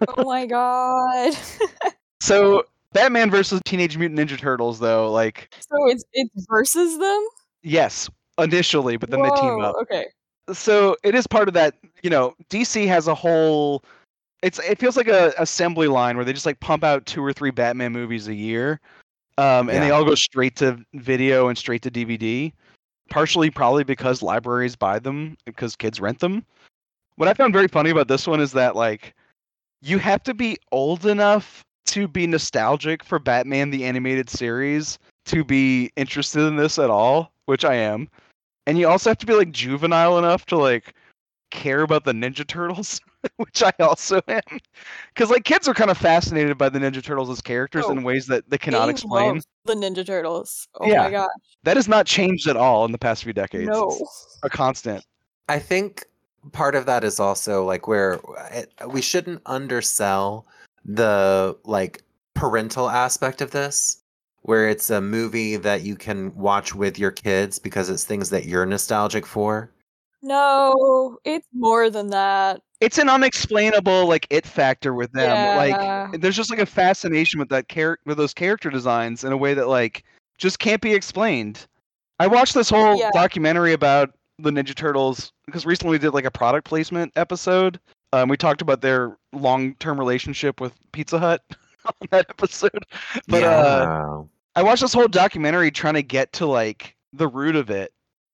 [0.08, 1.34] Oh my god.
[2.20, 2.64] So
[2.94, 7.26] Batman versus Teenage Mutant Ninja Turtles, though, like so it's it's versus them?
[7.62, 9.76] yes, initially, but then they team up.
[9.82, 10.06] Okay.
[10.52, 11.74] So it is part of that.
[12.02, 13.82] You know, DC has a whole.
[14.42, 17.32] It's it feels like a assembly line where they just like pump out two or
[17.32, 18.80] three Batman movies a year,
[19.38, 22.52] um, and they all go straight to video and straight to DVD.
[23.10, 26.44] Partially, probably because libraries buy them because kids rent them.
[27.16, 29.14] What I found very funny about this one is that like
[29.82, 35.44] you have to be old enough to be nostalgic for Batman the animated series to
[35.44, 38.08] be interested in this at all, which I am.
[38.66, 40.94] And you also have to be like juvenile enough to like
[41.50, 43.00] care about the Ninja Turtles,
[43.36, 44.40] which I also am.
[45.14, 48.02] Cuz like kids are kind of fascinated by the Ninja Turtles as characters Oh, in
[48.02, 49.40] ways that they cannot explain.
[49.64, 50.66] the Ninja Turtles.
[50.80, 51.02] Oh Yeah.
[51.04, 51.28] my god.
[51.62, 53.68] That has not changed at all in the past few decades.
[53.68, 53.88] No.
[53.90, 55.04] It's a constant.
[55.48, 56.04] I think
[56.52, 60.46] part of that is also like where it, we shouldn't undersell
[60.84, 62.02] the like
[62.34, 64.02] parental aspect of this
[64.44, 68.44] where it's a movie that you can watch with your kids because it's things that
[68.44, 69.70] you're nostalgic for.
[70.22, 72.62] No, it's more than that.
[72.80, 75.30] It's an unexplainable like it factor with them.
[75.30, 75.56] Yeah.
[75.56, 79.36] Like there's just like a fascination with that character with those character designs in a
[79.36, 80.04] way that like
[80.38, 81.66] just can't be explained.
[82.20, 83.10] I watched this whole Yeah.
[83.12, 87.78] documentary about the Ninja Turtles because recently we did like a product placement episode.
[88.12, 91.42] Um, we talked about their long-term relationship with Pizza Hut
[91.86, 92.84] on that episode.
[93.28, 94.22] But uh, yeah.
[94.56, 97.92] I watched this whole documentary trying to get to like the root of it.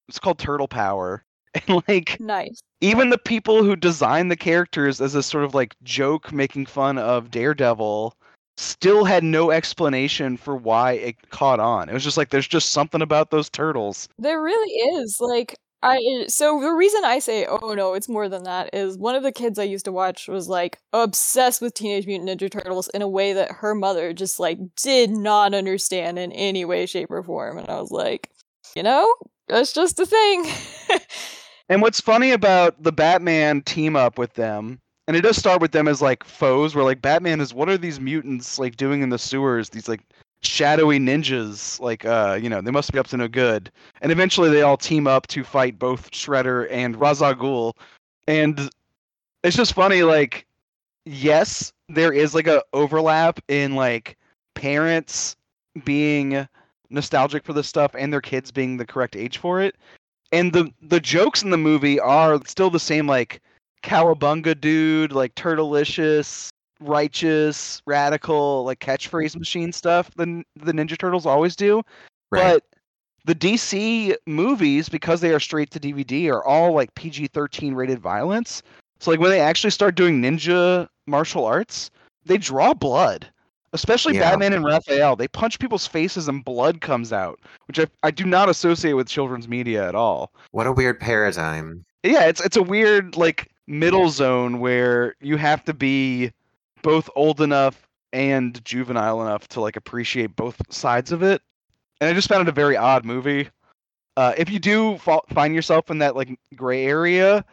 [0.09, 2.61] It's called Turtle Power, and like Nice.
[2.80, 6.98] even the people who designed the characters as a sort of like joke making fun
[6.98, 8.14] of Daredevil
[8.56, 11.88] still had no explanation for why it caught on.
[11.88, 14.09] It was just like there's just something about those turtles.
[14.18, 15.16] There really is.
[15.20, 18.99] Like I eh, so the reason I say oh no, it's more than that is
[18.99, 22.51] one of the kids I used to watch was like obsessed with Teenage Mutant Ninja
[22.51, 26.87] Turtles in a way that her mother just like did not understand in any way
[26.87, 28.31] shape or form and I was like,
[28.77, 29.12] you know,
[29.49, 30.47] that's just a thing.
[31.71, 35.71] And what's funny about the Batman team up with them, and it does start with
[35.71, 39.11] them as like foes, where like Batman is what are these mutants like doing in
[39.11, 39.71] the sewers?
[39.71, 40.03] These like
[40.42, 43.70] shadowy ninjas, like uh, you know, they must be up to no good.
[44.00, 47.74] And eventually they all team up to fight both Shredder and Ghul.
[48.26, 48.70] And
[49.42, 50.46] it's just funny, like,
[51.05, 54.16] yes, there is like a overlap in like
[54.55, 55.37] parents
[55.85, 56.46] being
[56.90, 59.76] nostalgic for this stuff and their kids being the correct age for it
[60.33, 63.40] and the the jokes in the movie are still the same like
[63.83, 66.49] cowabunga dude like turtlicious
[66.81, 69.40] righteous radical like catchphrase mm-hmm.
[69.40, 71.83] machine stuff than the ninja turtles always do
[72.31, 72.55] Right.
[72.55, 72.64] but
[73.25, 77.99] the DC movies, because they are straight to DVD, are all like PG 13 rated
[77.99, 78.62] violence.
[78.99, 81.90] So, like, when they actually start doing ninja martial arts,
[82.25, 83.29] they draw blood.
[83.73, 84.31] Especially Yeah.
[84.31, 85.14] Batman and Raphael.
[85.14, 89.07] They punch people's faces and blood comes out, which I, I do not associate with
[89.07, 90.33] children's media at all.
[90.51, 91.85] What a weird paradigm.
[92.03, 96.33] Yeah, it's it's a weird like middle zone where you have to be
[96.83, 101.43] both old enough and juvenile enough to like appreciate both sides of it.
[102.01, 103.49] And I just found it a very odd movie.
[104.16, 107.45] Uh, if you do fa- find yourself in that like gray area,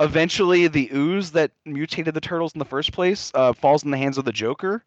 [0.00, 3.98] eventually the ooze that mutated the turtles in the first place uh, falls in the
[3.98, 4.84] hands of the Joker,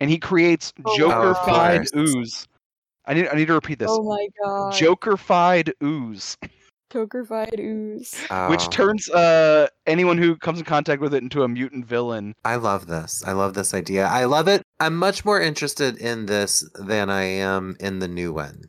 [0.00, 2.46] and he creates Oh, Joker-fied ooze.
[3.06, 3.90] I need I need to repeat this.
[3.90, 4.72] Oh my god.
[4.74, 6.36] Joker-fied ooze.
[6.90, 8.14] Joker-fied ooze.
[8.48, 12.34] which Oh, turns uh anyone who comes in contact with it into a mutant villain.
[12.44, 13.22] I love this.
[13.26, 14.06] I love this idea.
[14.06, 14.62] I love it.
[14.80, 18.64] I'm much more interested in this than I am in the new one.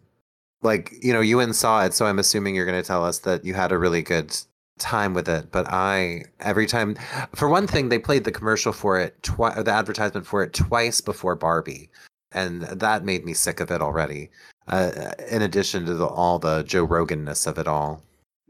[0.61, 3.19] Like, you know, you and saw it, so I'm assuming you're going to tell us
[3.19, 4.35] that you had a really good
[4.77, 5.51] time with it.
[5.51, 6.97] But I, every time,
[7.33, 10.51] for one thing, they played the commercial for it, twi- or the advertisement for it
[10.53, 11.89] twice before Barbie.
[12.33, 14.31] And that made me sick of it already.
[14.67, 18.03] Uh, in addition to the, all the Joe Roganness of it all.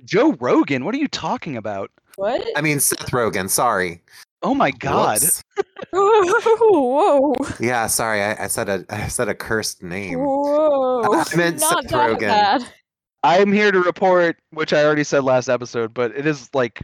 [0.06, 1.92] Joe Rogan, what are you talking about?
[2.16, 2.46] What?
[2.56, 3.50] I mean, Seth Rogen.
[3.50, 4.02] sorry.
[4.42, 5.20] Oh my god.
[5.22, 5.44] Whoops.
[5.94, 7.36] Whoa.
[7.60, 8.22] Yeah, sorry.
[8.24, 10.20] I, I said a I said a cursed name.
[10.20, 11.02] Whoa.
[11.04, 12.20] I meant Not Seth that Rogen.
[12.20, 12.66] bad.
[13.24, 16.82] I'm here to report, which I already said last episode, but it is like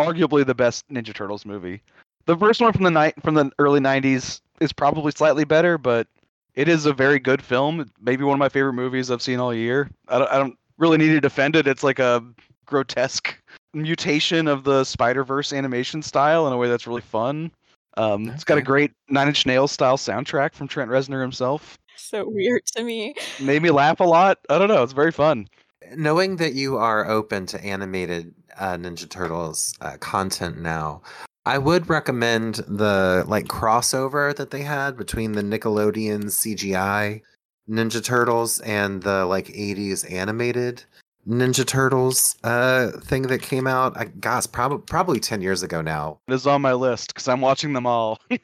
[0.00, 1.80] arguably the best Ninja Turtles movie.
[2.26, 6.08] The first one from the night from the early '90s is probably slightly better, but
[6.56, 7.88] it is a very good film.
[8.00, 9.88] Maybe one of my favorite movies I've seen all year.
[10.08, 11.68] I don't, I don't really need to defend it.
[11.68, 12.24] It's like a
[12.66, 13.38] grotesque
[13.74, 17.50] mutation of the Spider Verse animation style in a way that's really fun.
[17.96, 21.78] Um, It's got a great Nine Inch Nails style soundtrack from Trent Reznor himself.
[21.96, 23.14] So weird to me.
[23.40, 24.38] Made me laugh a lot.
[24.50, 24.82] I don't know.
[24.82, 25.48] It's very fun.
[25.94, 31.00] Knowing that you are open to animated uh, Ninja Turtles uh, content now,
[31.46, 37.22] I would recommend the like crossover that they had between the Nickelodeon CGI
[37.68, 40.84] Ninja Turtles and the like 80s animated
[41.26, 43.96] Ninja Turtles uh, thing that came out.
[43.96, 46.18] I gosh, probably probably 10 years ago now.
[46.28, 48.18] It is on my list because I'm watching them all.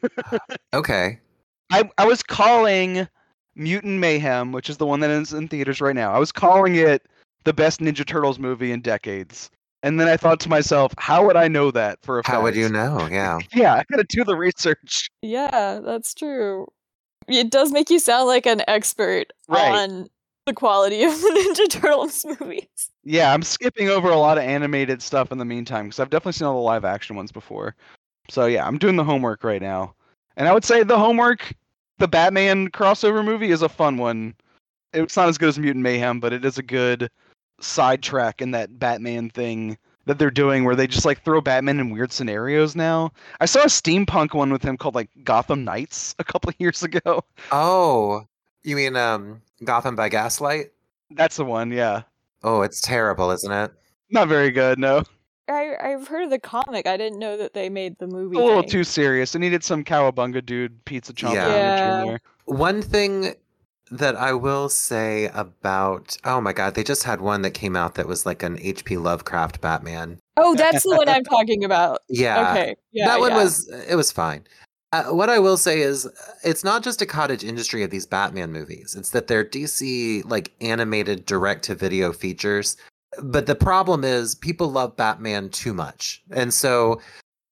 [0.75, 1.19] Okay.
[1.71, 3.07] I, I was calling
[3.55, 6.13] Mutant Mayhem, which is the one that is in theaters right now.
[6.13, 7.07] I was calling it
[7.45, 9.51] the best Ninja Turtles movie in decades.
[9.83, 12.35] And then I thought to myself, how would I know that for a fact?
[12.35, 13.07] How would you know?
[13.11, 13.39] Yeah.
[13.55, 15.11] Yeah, I gotta do the research.
[15.23, 16.67] Yeah, that's true.
[17.29, 19.73] It does make you sound like an expert Right.
[19.73, 20.09] on
[20.47, 22.91] the quality of the Ninja Turtles movies.
[23.05, 26.33] Yeah, I'm skipping over a lot of animated stuff in the meantime because I've definitely
[26.33, 27.75] seen all the live action ones before.
[28.31, 29.95] So yeah, I'm doing the homework right now.
[30.37, 31.55] And I would say the homework,
[31.99, 34.35] the Batman crossover movie is a fun one.
[34.93, 37.11] It's not as good as Mutant Mayhem, but it is a good
[37.61, 39.77] sidetrack in that Batman thing
[40.07, 43.13] that they're doing where they just like throw Batman in weird scenarios now.
[43.41, 46.83] I saw a steampunk one with him called like Gotham Knights a couple of years
[46.83, 47.25] ago.
[47.51, 48.27] Oh,
[48.65, 50.73] you mean um Gotham by Gaslight?
[51.11, 52.03] That's the one, yeah.
[52.43, 53.73] Oh, it's terrible, isn't it?
[54.11, 55.05] Not very good, no.
[55.49, 56.87] I I've heard of the comic.
[56.87, 58.37] I didn't know that they made the movie.
[58.37, 58.71] a little thing.
[58.71, 59.35] too serious.
[59.35, 61.49] It needed some cowabunga dude pizza chomp Yeah.
[61.49, 62.01] Yeah.
[62.03, 62.21] in there.
[62.47, 63.35] One thing
[63.91, 67.95] that I will say about oh my god, they just had one that came out
[67.97, 70.19] that was like an HP Lovecraft Batman.
[70.37, 71.99] Oh, that's the one I'm talking about.
[72.09, 72.77] Yeah, okay.
[72.93, 73.07] Yeah.
[73.09, 73.43] that one yeah.
[73.43, 74.45] was it was fine.
[74.93, 76.07] Uh, what I will say is,
[76.45, 78.95] it's not just a cottage industry of these Batman movies.
[78.95, 82.77] It's that they're DC like animated direct to video features.
[83.23, 87.01] But the problem is, people love Batman too much, and so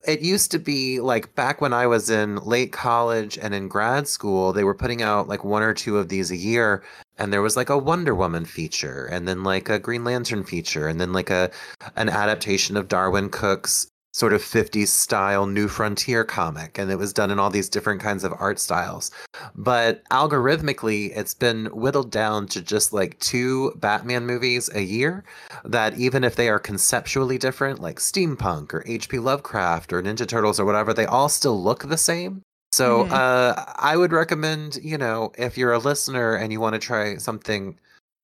[0.07, 4.09] it used to be like back when I was in late college and in grad
[4.09, 6.83] school, they were putting out like one or two of these a year.
[7.19, 10.89] And there was like a Wonder Woman feature, and then like a Green Lantern feature,
[10.89, 11.51] and then like a
[11.97, 16.79] an adaptation of Darwyn Cooke's sort of 50s style New Frontier comic.
[16.79, 19.11] And it was done in all these different kinds of art styles.
[19.55, 25.25] But algorithmically, it's been whittled down to just like two Batman movies a year
[25.65, 29.19] that even if they are conceptually different, like steampunk or H.P.
[29.19, 32.43] Lovecraft or Ninja Turtles or whatever, they all still look the same.
[32.73, 33.13] So Mhm.
[33.13, 37.17] uh, I would recommend, you know, if you're a listener and you want to try
[37.17, 37.79] something,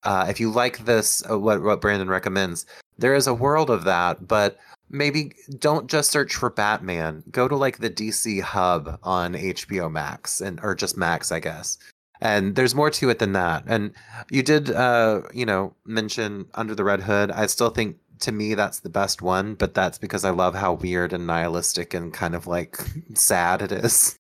[0.05, 2.65] uh, if you like this, uh, what what Brandon recommends,
[2.99, 4.57] there is a world of that, but
[4.89, 7.23] maybe don't just search for Batman.
[7.31, 11.79] Go to like the DC hub on HBO Max and or just Max, I guess.
[12.21, 13.65] And there's more to it than that.
[13.67, 13.93] And
[14.31, 17.31] you did, uh, you know, mention Under the Red Hood.
[17.31, 20.75] I still think to me that's the best one, but that's because I love how
[20.75, 22.79] weird and nihilistic and kind of like
[23.15, 24.17] sad it is.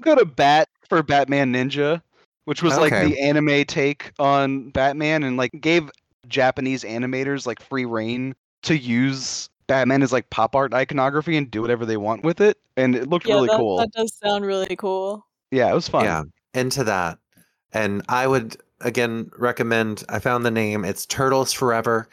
[0.00, 2.00] Go to Bat for Batman Ninja,
[2.44, 5.90] which was like the anime take on Batman and like gave
[6.28, 11.62] Japanese animators like free reign to use Batman as like pop art iconography and do
[11.62, 13.78] whatever they want with it, and it looked Yeah, really that, cool.
[13.78, 15.26] that does sound really cool.
[15.50, 16.04] Yeah, it was fun.
[16.04, 17.16] Yeah, into that.
[17.72, 20.04] And I would again recommend.
[20.10, 20.84] I found the name.
[20.84, 22.06] It's Turtles Forever.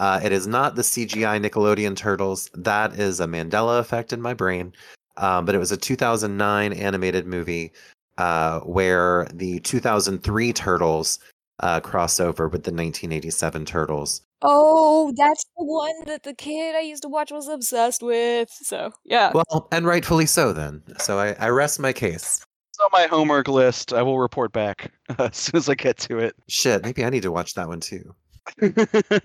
[0.00, 2.50] Uh, it is not the CGI Nickelodeon Turtles.
[2.52, 4.72] That is a Mandela effect in my brain.
[5.16, 7.70] Um, but it was a 2009 animated movie
[8.18, 11.20] uh, where the 2003 Turtles
[11.60, 14.22] uh, crossed over with the 1987 Turtles.
[14.46, 18.50] Oh, that's the one that the kid I used to watch was obsessed with.
[18.50, 20.52] So yeah, Well, and rightfully so.
[20.52, 22.44] Then, so I, I rest my case.
[22.70, 23.92] It's on my homework list.
[23.92, 26.36] I will report back as soon as I get to it.
[26.48, 28.14] Shit, maybe I need to watch that one too.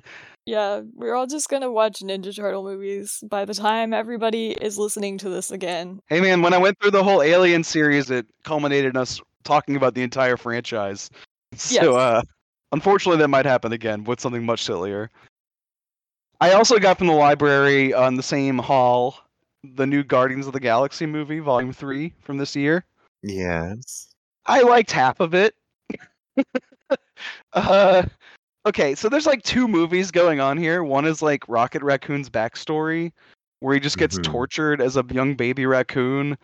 [0.45, 5.17] yeah, we're all just gonna watch Ninja Turtle movies by the time everybody is listening
[5.19, 5.99] to this again.
[6.07, 9.75] hey man, when I went through the whole Alien series, it culminated in us talking
[9.75, 11.09] about the entire franchise.
[11.55, 11.95] So Yes.
[11.95, 12.21] uh
[12.71, 15.09] unfortunately that might happen again with something much sillier.
[16.41, 19.17] I also got from the library on the same hall
[19.63, 22.85] the new Guardians of the Galaxy movie, volume three from this year.
[23.23, 24.13] Yes.
[24.45, 25.53] I liked half of it.
[27.53, 28.03] uh,
[28.65, 30.83] okay, so there's like two movies going on here.
[30.83, 33.11] One is like Rocket Raccoon's backstory,
[33.59, 34.23] where he just gets Mhm.
[34.23, 36.37] tortured as a young baby raccoon,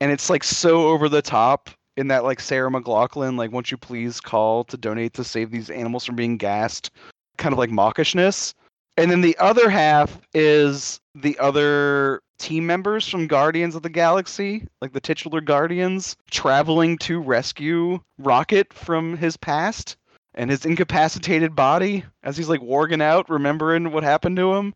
[0.00, 3.76] and it's like so over the top in that like Sarah McLachlan, like, won't you
[3.76, 6.92] please call to donate to save these animals from being gassed,
[7.38, 8.54] kind of like mawkishness.
[8.96, 14.64] And then the other half is the other team members from Guardians of the Galaxy,
[14.80, 19.96] like the titular Guardians, traveling to rescue Rocket from his past
[20.34, 24.72] and his incapacitated body as he's like warging out, remembering what happened to him.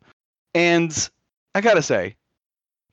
[0.53, 1.09] And
[1.55, 2.17] I gotta say,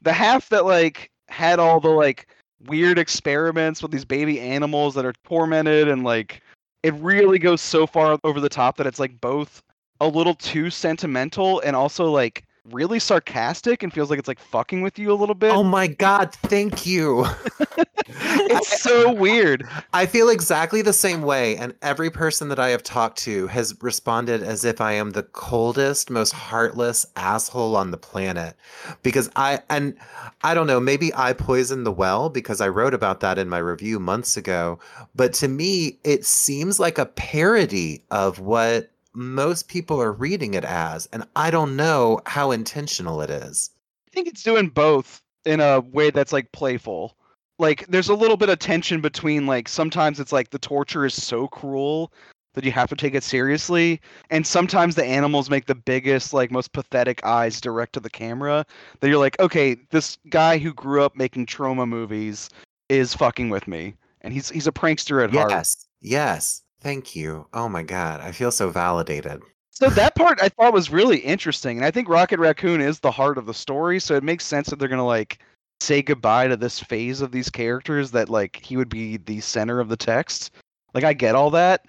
[0.02, 2.28] the half that like had all the like
[2.66, 6.42] weird experiments with these baby animals that are tormented and like
[6.82, 9.62] it really goes so far over the top that it's like both
[10.00, 14.82] a little too sentimental and also like really sarcastic and feels like it's like fucking
[14.82, 15.52] with you a little bit.
[15.52, 17.26] Oh my god, thank you.
[18.50, 19.66] it's so weird.
[19.92, 23.80] I feel exactly the same way, and every person that I have talked to has
[23.82, 28.56] responded as if I am the coldest, most heartless asshole on the planet.
[29.02, 29.96] Because I, and
[30.42, 33.58] I don't know, maybe I poisoned the well because I wrote about that in my
[33.58, 34.78] review months ago.
[35.14, 40.64] But to me, it seems like a parody of what most people are reading it
[40.64, 43.70] as, and I don't know how intentional it is.
[44.08, 47.16] I think it's doing both in a way that's like playful.
[47.60, 51.14] Like there's a little bit of tension between like sometimes it's like the torture is
[51.14, 52.12] so cruel
[52.54, 54.00] that you have to take it seriously
[54.30, 58.66] and sometimes the animals make the biggest like most pathetic eyes direct to the camera
[58.98, 62.50] that you're like okay this guy who grew up making Troma movies
[62.88, 66.62] is fucking with me and he's he's a prankster at heart Yes, yes.
[66.80, 67.46] Thank you.
[67.52, 69.42] Oh my god, I feel so validated.
[69.70, 73.10] So that part I thought was really interesting, and I think Rocket Raccoon is the
[73.10, 74.00] heart of the story.
[74.00, 75.38] So it makes sense that they're gonna like
[75.80, 79.80] say goodbye to this phase of these characters that like he would be the center
[79.80, 80.50] of the text.
[80.94, 81.86] Like I get all that.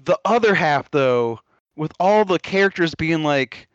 [0.00, 1.40] The other half though,
[1.76, 3.68] with all the characters being like,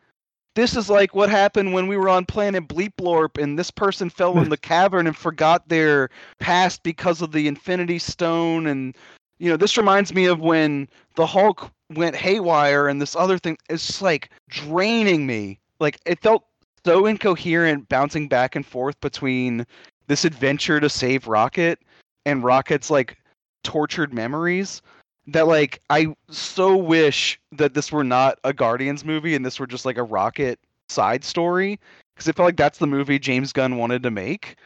[0.54, 4.38] this is like what happened when we were on planet Bleeplorp and this person fell
[4.38, 8.96] in the cavern and forgot their past because of the Infinity Stone and
[9.38, 13.56] you know, this reminds me of when the Hulk went haywire and this other thing
[13.70, 15.60] it's just like draining me.
[15.80, 16.47] Like it felt
[16.88, 19.66] so incoherent bouncing back and forth between
[20.06, 21.78] this adventure to save Rocket
[22.24, 23.18] and Rocket's like
[23.62, 24.80] tortured memories
[25.26, 29.66] that like I so wish that this were not a Guardians movie and this were
[29.66, 30.58] just like a Rocket
[30.88, 31.78] side story
[32.14, 34.56] because it felt like that's the movie James Gunn wanted to make.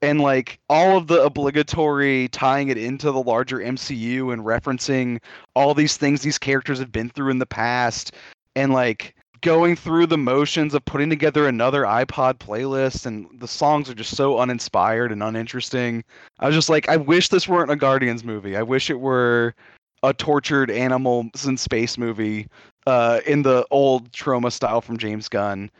[0.00, 5.20] And like all of the obligatory tying it into the larger MCU and referencing
[5.54, 8.14] all these things these characters have been through in the past
[8.54, 13.88] and like going through the motions of putting together another iPod playlist and the songs
[13.90, 16.04] are just so uninspired and uninteresting.
[16.38, 18.56] I was just like I wish this weren't a Guardians movie.
[18.56, 19.54] I wish it were
[20.02, 22.46] a tortured animals in space movie
[22.86, 25.70] uh, in the old Troma style from James Gunn.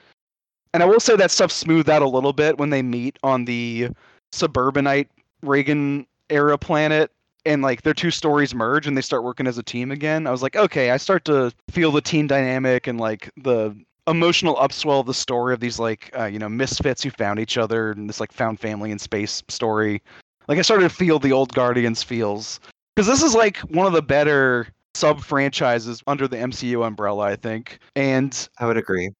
[0.74, 3.44] And I will say that stuff smoothed out a little bit when they meet on
[3.44, 3.88] the
[4.32, 5.08] suburbanite
[5.42, 7.10] Reagan era planet
[7.46, 10.26] and like their two stories merge and they start working as a team again.
[10.26, 13.74] I was like, okay, I start to feel the team dynamic and like the
[14.08, 17.56] emotional upswell of the story of these like uh, you know misfits who found each
[17.58, 20.02] other and this like found family in space story.
[20.48, 22.60] Like I started to feel the old Guardians feels
[22.94, 27.36] because this is like one of the better sub franchises under the MCU umbrella, I
[27.36, 27.78] think.
[27.94, 29.10] And I would agree.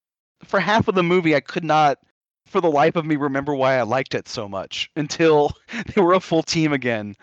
[0.43, 1.99] for half of the movie, I could not,
[2.45, 5.53] for the life of me, remember why I liked it so much until
[5.95, 7.15] they were a full team again.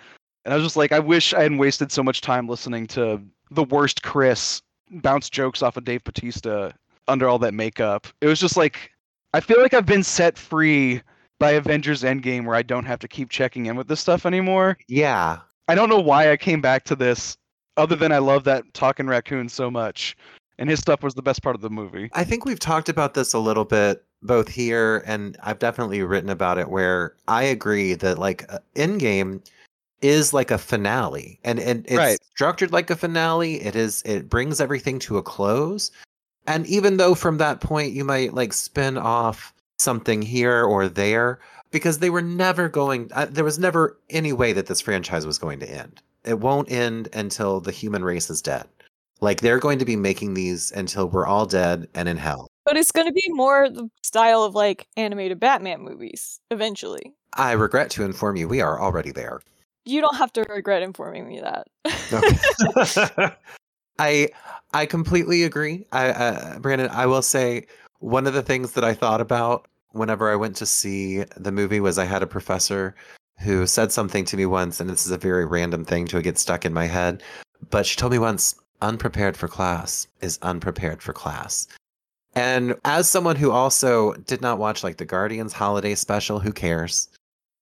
[0.44, 3.20] And I was just like, I wish I hadn't wasted so much time listening to
[3.50, 6.74] the worst Chris bounce jokes off of Dave Bautista
[7.08, 8.06] under all that makeup.
[8.20, 8.90] It was just like
[9.32, 11.02] I feel like I've been set free
[11.40, 14.78] by Avengers Endgame where I don't have to keep checking in with this stuff anymore.
[14.86, 15.38] Yeah.
[15.66, 17.36] I don't know why I came back to this
[17.76, 20.16] other than I love that talking raccoon so much.
[20.56, 22.10] And his stuff was the best part of the movie.
[22.12, 26.30] I think we've talked about this a little bit both here and I've definitely written
[26.30, 29.44] about it where I agree that like uh, Endgame
[30.02, 32.18] is like a finale and, and it's Right.
[32.34, 33.62] structured like a finale.
[33.62, 35.90] It is it brings everything to a close.
[36.46, 41.40] And even though from that point you might like spin off something here or there
[41.70, 45.38] because they were never going uh, there was never any way that this franchise was
[45.38, 46.02] going to end.
[46.24, 48.66] It won't end until the human race is dead.
[49.20, 52.48] Like they're going to be making these until we're all dead and in hell.
[52.66, 57.12] But it's going to be more the style of like animated Batman movies eventually.
[57.34, 59.40] I regret to inform you, we are already there.
[59.84, 61.66] You don't have to regret informing me that.
[62.12, 63.36] Okay.
[63.98, 64.28] I
[64.72, 65.86] I completely agree.
[65.92, 67.66] I uh, Brandon, I will say
[68.00, 71.80] one of the things that I thought about whenever I went to see the movie
[71.80, 72.94] was I had a professor
[73.40, 76.38] who said something to me once, and this is a very random thing to get
[76.38, 77.22] stuck in my head.
[77.70, 81.66] But she told me once, unprepared for class is unprepared for class.
[82.34, 87.08] And as someone who also did not watch like the Guardians holiday special, who cares?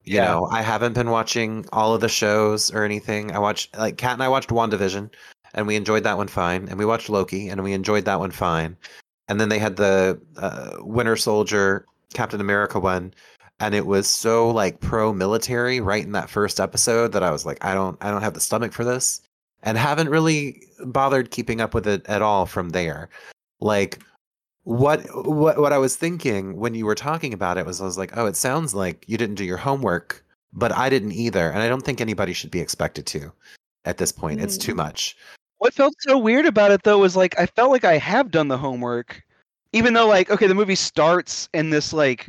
[0.05, 0.27] You Yeah.
[0.27, 3.33] know, I haven't been watching all of the shows or anything.
[3.33, 5.11] I watched like Kat and I watched WandaVision
[5.55, 6.69] and we enjoyed that one fine.
[6.69, 8.77] And we watched Loki and we enjoyed that one fine.
[9.29, 13.15] And then they had the uh, Winter Soldier, Captain America one,
[13.61, 17.47] and it was so like pro military right in that first episode that I was
[17.47, 19.21] like, I don't, I don't have the stomach for this,
[19.63, 23.09] and haven't really bothered keeping up with it at all from there.
[23.61, 24.01] Like,
[24.65, 27.99] what, what, what I was thinking when you were talking about it was, I was
[27.99, 31.59] like, oh, it sounds like you didn't do your homework, but I didn't either, and
[31.59, 33.33] I don't think anybody should be expected to
[33.85, 34.41] at this point.
[34.41, 34.77] It's too Mm.
[34.77, 35.17] much.
[35.59, 38.49] What felt so weird about it though was like I felt like I have done
[38.49, 39.23] the homework,
[39.73, 42.29] even though like okay the movie starts in this like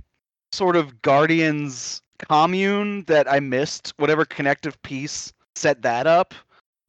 [0.51, 6.35] sort of Guardians commune that I missed whatever connective piece set that up,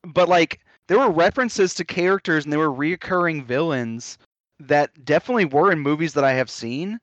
[0.02, 4.18] but like there were references to characters and there were reoccurring villains
[4.60, 7.00] that definitely were in movies that I have seen,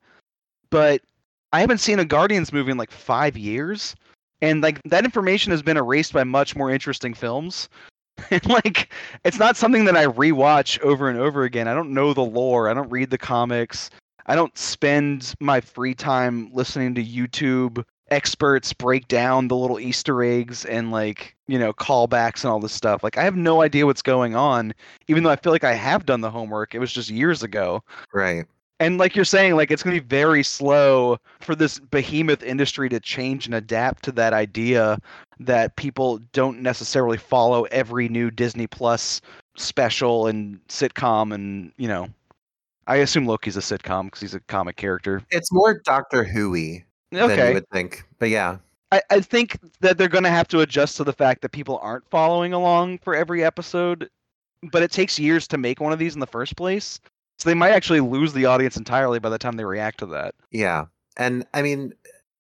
[0.70, 1.02] but
[1.54, 3.96] I haven't seen a Guardians movie in like five years.
[4.42, 7.70] And like that information has been erased by much more interesting films.
[8.32, 8.92] and like
[9.24, 11.68] it's not something that I rewatch over and over again.
[11.68, 12.70] I don't know the lore.
[12.70, 13.90] I don't read the comics.
[14.28, 20.22] I don't spend my free time listening to YouTube experts break down the little Easter
[20.22, 23.04] eggs and like, you know, callbacks and all this stuff.
[23.04, 24.74] Like I have no idea what's going on,
[25.08, 26.76] even though I feel like I have done the homework.
[26.76, 27.84] It was just years ago.
[28.14, 28.46] Right.
[28.80, 33.00] And like you're saying, like it's gonna be very slow for this behemoth industry to
[33.00, 35.00] change and adapt to that idea
[35.40, 39.22] that people don't necessarily follow every new Disney Plus
[39.56, 42.08] special and sitcom and you know.
[42.88, 45.22] I assume Loki's a sitcom because he's a comic character.
[45.30, 48.06] It's more Doctor Who-y than you Okay, would think.
[48.20, 48.58] But yeah.
[48.92, 51.80] I, I think that they're going to have to adjust to the fact that people
[51.82, 54.10] aren't following along for every episode,
[54.72, 57.00] but it takes years to make one of these in the first place.
[57.40, 60.36] So they might actually lose the audience entirely by the time they react to that.
[60.52, 60.86] Yeah.
[61.18, 61.94] And I mean,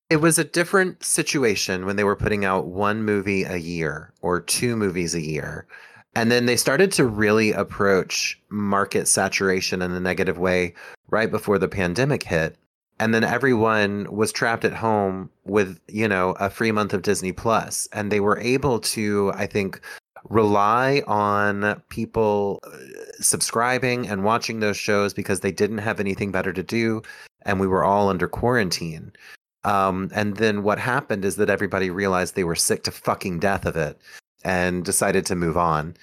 [0.09, 4.41] it was a different situation when they were putting out one movie a year or
[4.41, 5.65] two movies a year.
[6.15, 10.73] And then they started to really approach market saturation in a negative way
[11.07, 12.57] right before the pandemic hit.
[13.01, 17.33] And then everyone was trapped at home with, you know, a free month of Disney
[17.91, 19.81] And they were able to, I think,
[20.29, 22.77] rely on people uh,
[23.19, 27.01] subscribing and watching those shows because they didn't have anything better to do
[27.41, 29.11] and we were all under quarantine.
[29.63, 33.65] Um, and then what happened is that everybody realized they were sick to fucking death
[33.65, 33.99] of it
[34.43, 35.95] and decided to move on.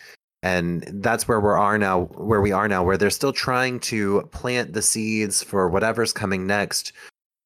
[0.42, 4.28] And that's where we are now, where we are now, where they're still trying to
[4.30, 6.92] plant the seeds for whatever's coming next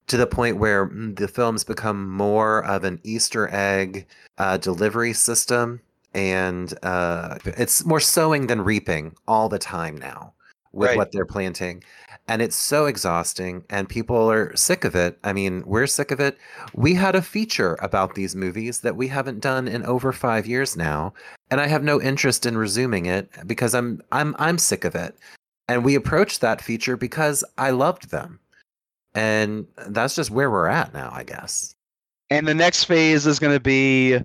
[0.09, 4.07] to the point where mm, the films become more of an Easter egg
[4.39, 5.81] uh, delivery system.
[6.13, 10.35] And uh, it's more sowing than reaping all the time now
[10.73, 10.97] with Right.
[10.99, 11.83] what they're planting
[12.29, 15.19] and it's so exhausting and people are sick of it.
[15.25, 16.39] I mean we're sick of it.
[16.75, 20.77] We had a feature about these movies that we haven't done in over 5 years
[20.77, 21.13] now
[21.51, 25.17] and i have no interest in resuming it because i'm i'm i'm sick of it.
[25.69, 28.41] And we approached that feature because i loved them.
[29.15, 31.75] And that's just where we're at now i guess.
[32.31, 34.19] And the next phase is going to be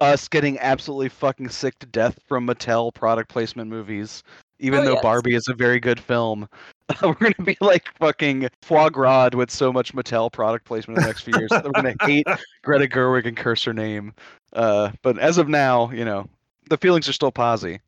[0.00, 4.22] us getting absolutely fucking sick to death from Mattel product placement movies.
[4.64, 5.02] Even Oh, though yes.
[5.02, 6.48] Barbie is a very good film,
[7.02, 11.02] we're going to be like fucking foie gras with so much Mattel product placement in
[11.02, 11.50] the next few years.
[11.50, 12.26] that we're going to hate
[12.62, 14.14] Greta Gerwig and curse her name.
[14.54, 16.26] Uh, but as of now, you know,
[16.70, 17.80] the feelings are still posy.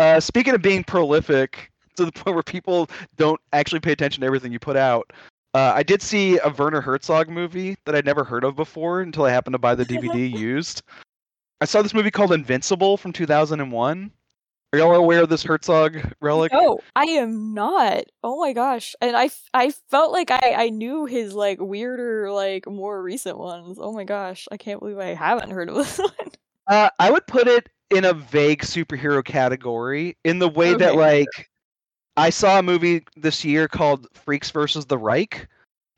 [0.00, 4.26] Uh, speaking of being prolific to the point where people don't actually pay attention to
[4.26, 5.12] everything you put out,
[5.54, 9.24] uh, I did see a Werner Herzog movie that I'd never heard of before until
[9.24, 10.82] I happened to buy the DVD used.
[11.60, 14.10] I saw this movie called Invincible from 2001.
[14.74, 16.52] Are y'all aware of this Herzog relic?
[16.52, 18.06] No, I am not.
[18.24, 18.96] Oh my gosh.
[19.00, 23.78] And I, I felt like I, I knew his like weirder, like more recent ones.
[23.80, 24.48] Oh my gosh.
[24.50, 26.10] I can't believe I haven't heard of this one.
[26.66, 31.48] Uh, I would put it in a vague superhero category in the way that like
[32.16, 35.46] I saw a movie this year called Freaks versus the Reich.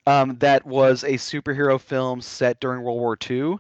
[0.07, 3.57] Um, that was a superhero film set during World War II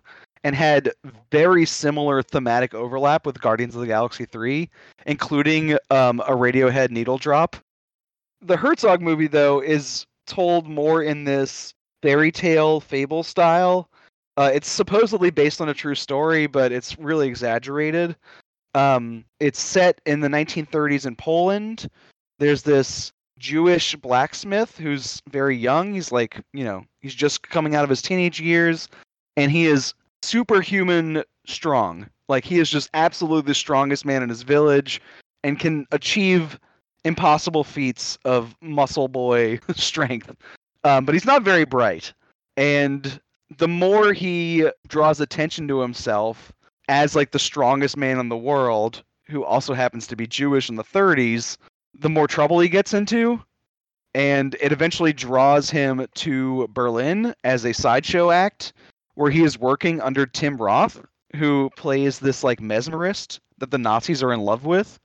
[0.46, 0.92] and had
[1.32, 4.70] very similar thematic overlap with Guardians of the Galaxy 3,
[5.04, 7.56] including um, a Radiohead needle drop.
[8.42, 13.90] The Herzog movie, though, is told more in this fairy tale fable style.
[14.36, 18.14] Uh, it's supposedly based on a true story, but it's really exaggerated.
[18.76, 21.88] Um, it's set in the 1930s in Poland.
[22.38, 25.94] There's this Jewish blacksmith who's very young.
[25.94, 28.88] He's like, you know, he's just coming out of his teenage years,
[29.36, 29.92] and he is
[30.22, 32.08] superhuman strong.
[32.28, 35.00] Like he is just absolutely the strongest man in his village,
[35.44, 36.58] and can achieve
[37.04, 40.34] impossible feats of muscle boy strength.
[40.84, 42.12] Um, but he's not very bright,
[42.56, 43.20] and
[43.58, 46.52] the more he draws attention to himself
[46.88, 50.76] as like the strongest man in the world, who also happens to be Jewish in
[50.76, 51.56] the 30s,
[51.94, 53.42] the more trouble he gets into.
[54.14, 58.72] And it eventually draws him to Berlin as a sideshow act
[59.16, 61.04] where he is working under Tim Roth,
[61.34, 64.98] who plays this like mesmerist that the Nazis are in love with.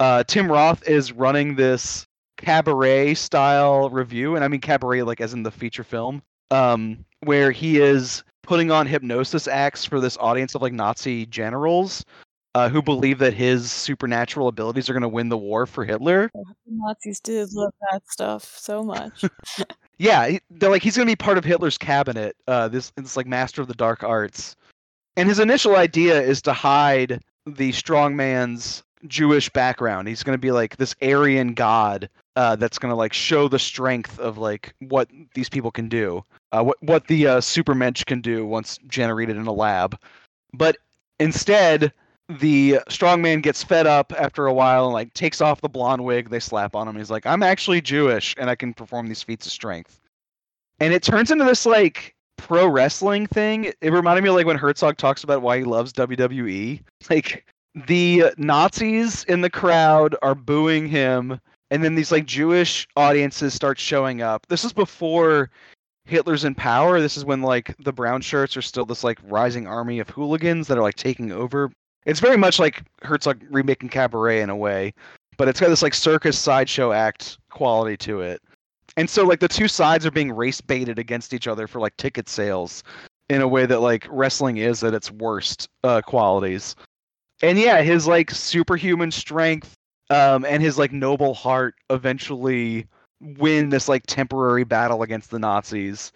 [0.00, 5.32] Uh, Tim Roth is running this cabaret style review, and I mean cabaret like as
[5.32, 10.54] in the feature film, um, where he is putting on hypnosis acts for this audience
[10.54, 12.04] of like Nazi generals
[12.54, 16.30] uh, who believe that his supernatural abilities are going to win the war for Hitler.
[16.34, 19.24] The Nazis did love that stuff so much.
[19.98, 22.36] Yeah, they're like he's going to be part of Hitler's cabinet.
[22.48, 24.56] Uh, this this like master of the dark arts,
[25.16, 30.08] and his initial idea is to hide the strongman's Jewish background.
[30.08, 33.58] He's going to be like this Aryan god uh, that's going to like show the
[33.58, 38.20] strength of like what these people can do, uh, what what the uh, supermensch can
[38.20, 39.98] do once generated in a lab.
[40.52, 40.78] But
[41.20, 41.92] instead,
[42.28, 46.30] the strongman gets fed up after a while and like takes off the blonde wig
[46.30, 46.96] they slap on him.
[46.96, 50.00] He's like, "I'm actually Jewish and I can perform these feats of strength."
[50.80, 53.72] And it turns into this like pro wrestling thing.
[53.80, 56.80] It reminded me of like when Herzog talks about why he loves WWE.
[57.10, 57.44] Like
[57.74, 63.78] the Nazis in the crowd are booing him and then these like Jewish audiences start
[63.78, 64.46] showing up.
[64.46, 65.50] This is before
[66.04, 67.00] Hitler's in power.
[67.00, 70.68] This is when like the brown shirts are still this like rising army of hooligans
[70.68, 71.72] that are like taking over.
[72.06, 74.92] It's very much like Herzog remaking Cabaret in a way,
[75.36, 78.42] but it's got this like circus sideshow act quality to it.
[78.96, 81.96] And so like the two sides are being race baited against each other for like
[81.96, 82.84] ticket sales
[83.28, 86.76] in a way that like wrestling is at its worst uh, qualities.
[87.42, 89.74] And yeah, his like superhuman strength
[90.10, 92.86] um, and his like noble heart eventually
[93.20, 96.12] win this like temporary battle against the Nazis.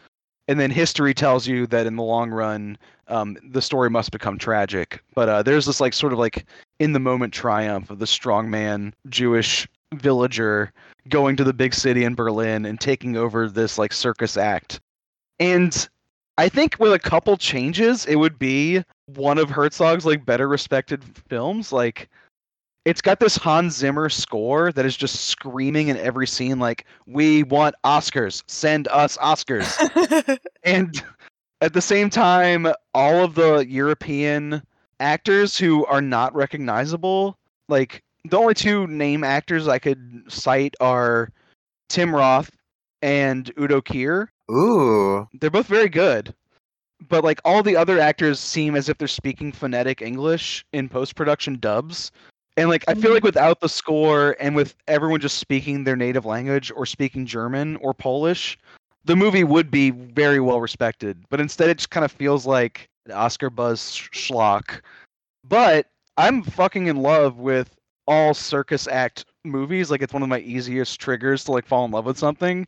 [0.47, 2.78] And then history tells you that in the long run,
[3.09, 5.03] um, the story must become tragic.
[5.15, 6.47] But uh, there's this like sort of like
[6.79, 10.73] in the moment triumph of the strongman Jewish villager
[11.09, 14.81] going to the big city in Berlin and taking over this like circus act.
[15.41, 15.89] And
[16.37, 21.03] I think with a couple changes, it would be one of Herzog's like better respected
[21.29, 21.73] films.
[21.73, 22.09] Like
[22.85, 27.43] it's got this Hans Zimmer score that is just screaming in every scene like we
[27.43, 30.39] want Oscars, send us Oscars.
[30.63, 31.03] and
[31.61, 34.63] at the same time all of the European
[35.01, 37.37] actors who are not recognizable,
[37.69, 41.31] like the only two name actors I could cite are
[41.89, 42.51] Tim Roth
[43.03, 45.29] and Udo Kier Ooh.
[45.35, 46.35] they're both very good
[47.09, 51.59] but like all the other actors seem as if they're speaking phonetic english in post-production
[51.61, 52.11] dubs
[52.57, 56.25] and like i feel like without the score and with everyone just speaking their native
[56.25, 58.59] language or speaking german or polish
[59.09, 62.89] the movie would be very well respected but instead it just kind of feels like
[63.07, 63.81] an oscar buzz
[64.13, 64.83] schlock
[65.45, 65.87] but
[66.19, 67.75] i'm fucking in love with
[68.07, 71.91] all circus act movies like it's one of my easiest triggers to like fall in
[71.91, 72.67] love with something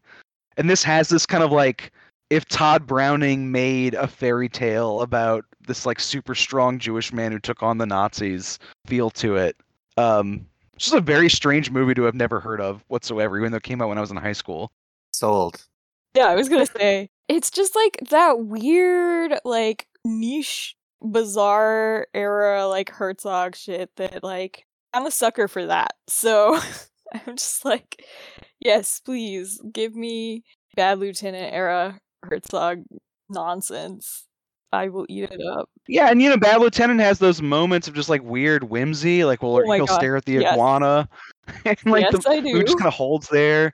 [0.57, 1.93] and this has this kind of like
[2.31, 7.41] if Tod Browning made a fairy tale about this like super strong Jewish man who
[7.41, 9.57] took on the Nazis feel to it.
[9.97, 13.57] Um, it's just a very strange movie to have never heard of whatsoever, even though
[13.57, 14.71] it came out when I was in high school.
[15.13, 15.67] Sold.
[16.15, 22.91] Yeah, I was gonna say it's just like that weird, like niche, bizarre era, like
[22.91, 25.93] Herzog shit that like I'm a sucker for that.
[26.09, 26.59] So
[27.15, 28.05] I'm just like,
[28.61, 30.45] yes, please give me
[30.77, 32.83] Bad Lieutenant era Herzog
[33.29, 34.27] nonsense.
[34.73, 35.69] I will eat it up.
[35.89, 39.43] Yeah, and you know, Bad Lieutenant has those moments of just like weird whimsy, like
[39.43, 40.53] well, Oh he'll God, stare at the yes.
[40.53, 41.09] iguana,
[41.65, 43.73] and like yes, the I movie just kind of holds there.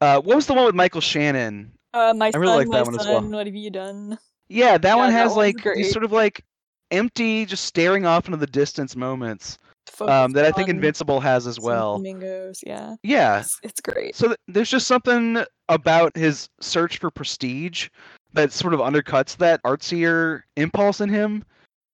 [0.00, 1.72] Uh, what was the one with Michael Shannon?
[1.92, 3.20] Uh, my I son, really like my that one as well.
[3.22, 4.18] son, what have you done?
[4.48, 5.76] Yeah, that Yeah, one that has one's like great.
[5.76, 6.42] these sort of like
[6.90, 11.20] empty, just staring off into the distance moments Focus um, that I think on Invincible
[11.20, 11.94] has as some well.
[11.94, 12.96] Flamingos, yeah.
[13.02, 14.14] Yeah, It's, it's great.
[14.14, 17.88] so th- there's just something about his search for prestige
[18.32, 21.44] that sort of undercuts that artsier impulse in him.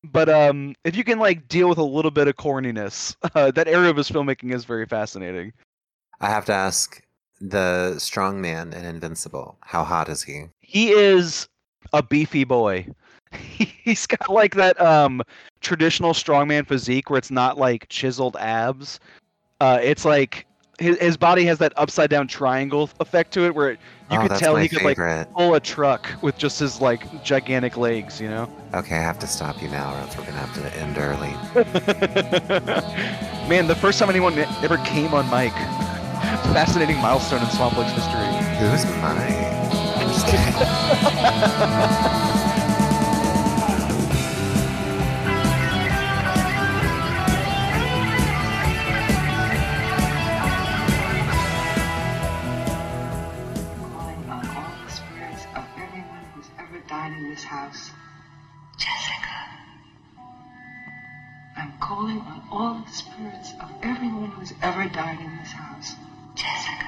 [0.05, 3.69] But um, if you can like deal with a little bit of corniness, uh, that
[3.69, 5.53] area of his filmmaking is very fascinating.
[6.21, 7.03] I have to ask
[7.41, 9.57] the strong man and Invincible.
[9.61, 10.45] How hot is he?
[10.61, 11.49] He is
[11.93, 12.87] a beefy boy.
[13.33, 15.23] He's got like that um
[15.61, 19.01] traditional strongman physique where it's not like chiseled abs.
[19.61, 20.47] Uh, it's like
[20.79, 23.79] his, his body has that upside down triangle effect to it where it,
[24.11, 24.99] you oh, could tell he could like
[25.33, 28.51] pull a truck with just his like gigantic legs, you know?
[28.75, 31.33] Okay, I have to stop you now, or else we're gonna have to end early.
[33.49, 35.55] Man, the first time anyone ever came on mic.
[36.53, 38.17] Fascinating milestone in Swampflix's history.
[38.17, 39.31] I'm calling
[54.31, 56.77] on all the spirits of everyone who's mine?
[60.41, 61.67] I'm just kidding.
[61.81, 65.95] calling on all the spirits of everyone who's ever died in this house.
[66.37, 66.85] Jessica.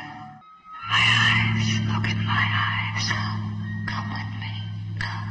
[0.91, 1.81] My eyes.
[1.89, 3.09] Look in my eyes.
[3.89, 4.53] Come with me.
[5.01, 5.31] Come.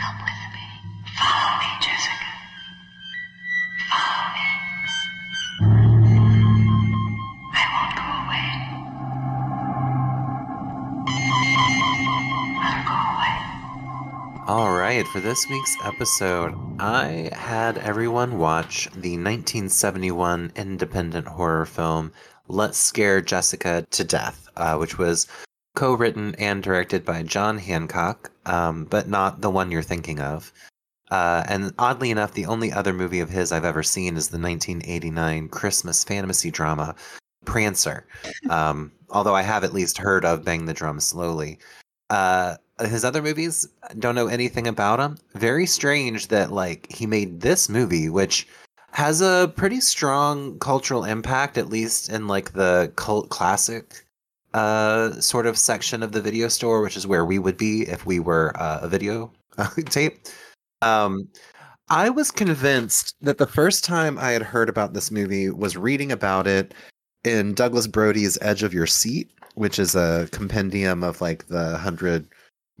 [0.00, 0.66] Come with me.
[1.14, 2.30] Follow me, Jessica.
[3.88, 4.48] Follow me.
[7.54, 8.46] I won't go away.
[14.48, 14.58] I'll.
[14.58, 22.12] All right, for this week's episode, I had everyone watch the 1971 independent horror film
[22.50, 25.28] Let's Scare Jessica to Death, uh, which was
[25.76, 30.52] co written and directed by John Hancock, um, but not the one you're thinking of.
[31.10, 34.38] Uh, and oddly enough, the only other movie of his I've ever seen is the
[34.38, 36.94] 1989 Christmas fantasy drama
[37.44, 38.04] Prancer.
[38.48, 41.58] Um, although I have at least heard of Bang the Drum Slowly.
[42.10, 45.18] Uh, his other movies don't know anything about him.
[45.34, 48.48] Very strange that like he made this movie, which
[48.92, 54.04] has a pretty strong cultural impact, at least in like the cult classic
[54.52, 58.04] uh sort of section of the video store, which is where we would be if
[58.04, 59.30] we were uh, a video
[59.86, 60.18] tape.
[60.82, 61.28] Um,
[61.88, 66.12] I was convinced that the first time I had heard about this movie was reading
[66.12, 66.72] about it
[67.24, 72.28] in Douglas Brody's Edge of Your Seat, which is a compendium of like the hundred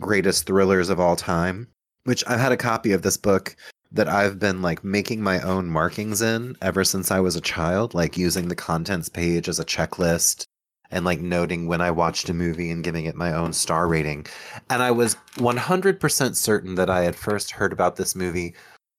[0.00, 1.66] greatest thrillers of all time.
[2.04, 3.54] Which I've had a copy of this book
[3.92, 7.94] that I've been like making my own markings in ever since I was a child,
[7.94, 10.44] like using the contents page as a checklist
[10.90, 14.26] and like noting when I watched a movie and giving it my own star rating.
[14.68, 18.54] And I was 100% certain that I had first heard about this movie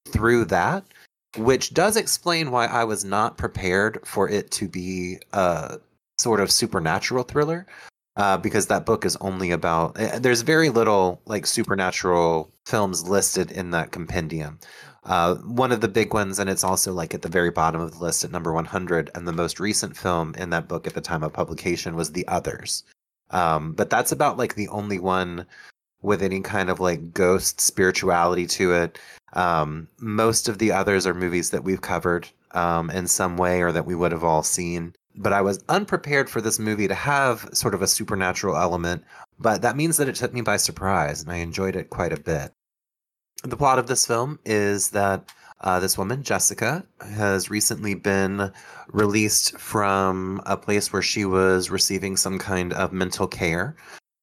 [0.08, 0.84] through that,
[1.38, 5.80] which does explain why I was not prepared for it to be a
[6.18, 7.66] sort of supernatural thriller.
[8.18, 13.50] Uh, because that book is only about eh, there's very little like supernatural films listed
[13.52, 14.60] in that compendium.
[15.06, 17.94] Uh, one of the big ones and it's also like at the very bottom of
[17.94, 21.00] the list at number 100 and the most recent film in that book at the
[21.00, 22.84] time of publication was the others.
[23.30, 25.46] Um, but that's about like the only one
[26.02, 29.00] with any kind of like ghost spirituality to it.
[29.34, 33.72] Um, most of the others are movies that we've covered um, in some way or
[33.72, 37.50] that we would have all seen but I was unprepared for this movie to have
[37.54, 39.04] sort of a supernatural element,
[39.40, 42.20] but that means that it took me by surprise and I enjoyed it quite a
[42.20, 42.52] bit.
[43.44, 45.32] The plot of this film is that
[45.62, 48.52] uh, this woman, Jessica, has recently been
[48.92, 53.76] released from a place where she was receiving some kind of mental care.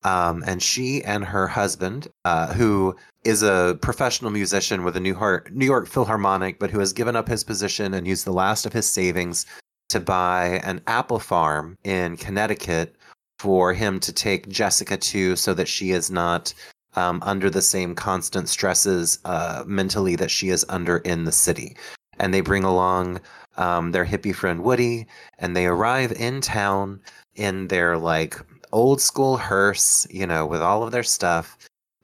[0.04, 5.16] Um, and she and her husband, uh, who is a professional musician with a New,
[5.50, 8.72] New York Philharmonic, but who has given up his position and used the last of
[8.72, 9.44] his savings
[9.88, 12.94] to buy an apple farm in Connecticut
[13.38, 16.52] for him to take Jessica to so that she is not
[16.96, 21.76] um, under the same constant stresses uh, mentally that she is under in the city.
[22.18, 23.20] And they bring along
[23.56, 25.06] um, their hippie friend Woody,
[25.38, 27.00] and they arrive in town
[27.36, 28.40] in their like
[28.72, 31.56] old school hearse, you know, with all of their stuff,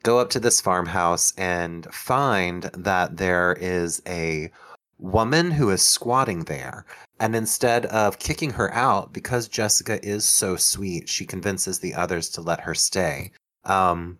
[0.02, 4.50] go up to this farmhouse and find that there is a
[4.98, 6.86] woman who is squatting there.
[7.20, 12.28] And instead of kicking her out, because Jessica is so sweet, she convinces the others
[12.30, 13.30] to let her stay.
[13.64, 14.18] Um,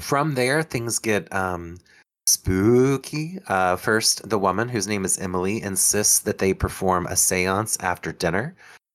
[0.00, 1.78] from there, things get um,
[2.26, 3.38] spooky.
[3.48, 8.12] Uh, first, the woman, whose name is Emily, insists that they perform a seance after
[8.12, 8.54] dinner.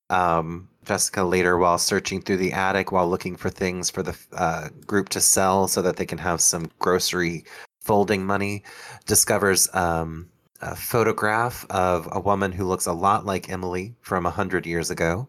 [0.09, 4.69] Um, Jessica later, while searching through the attic while looking for things for the uh,
[4.87, 7.45] group to sell so that they can have some grocery
[7.81, 8.63] folding money,
[9.05, 10.27] discovers um,
[10.61, 14.89] a photograph of a woman who looks a lot like Emily from a hundred years
[14.89, 15.27] ago.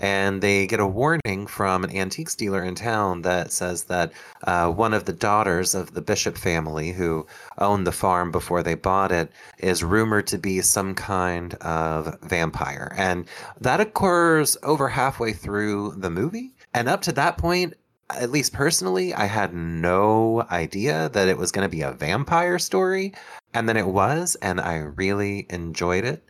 [0.00, 4.12] And they get a warning from an antiques dealer in town that says that
[4.44, 7.26] uh, one of the daughters of the Bishop family, who
[7.58, 12.94] owned the farm before they bought it, is rumored to be some kind of vampire.
[12.96, 13.26] And
[13.60, 16.54] that occurs over halfway through the movie.
[16.72, 17.74] And up to that point,
[18.10, 22.58] at least personally, I had no idea that it was going to be a vampire
[22.58, 23.12] story.
[23.54, 26.24] And then it was, and I really enjoyed it.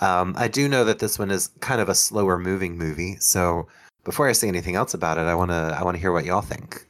[0.00, 3.16] Um, I do know that this one is kind of a slower moving movie.
[3.16, 3.68] So
[4.04, 6.24] before I say anything else about it, I want to I want to hear what
[6.24, 6.86] y'all think.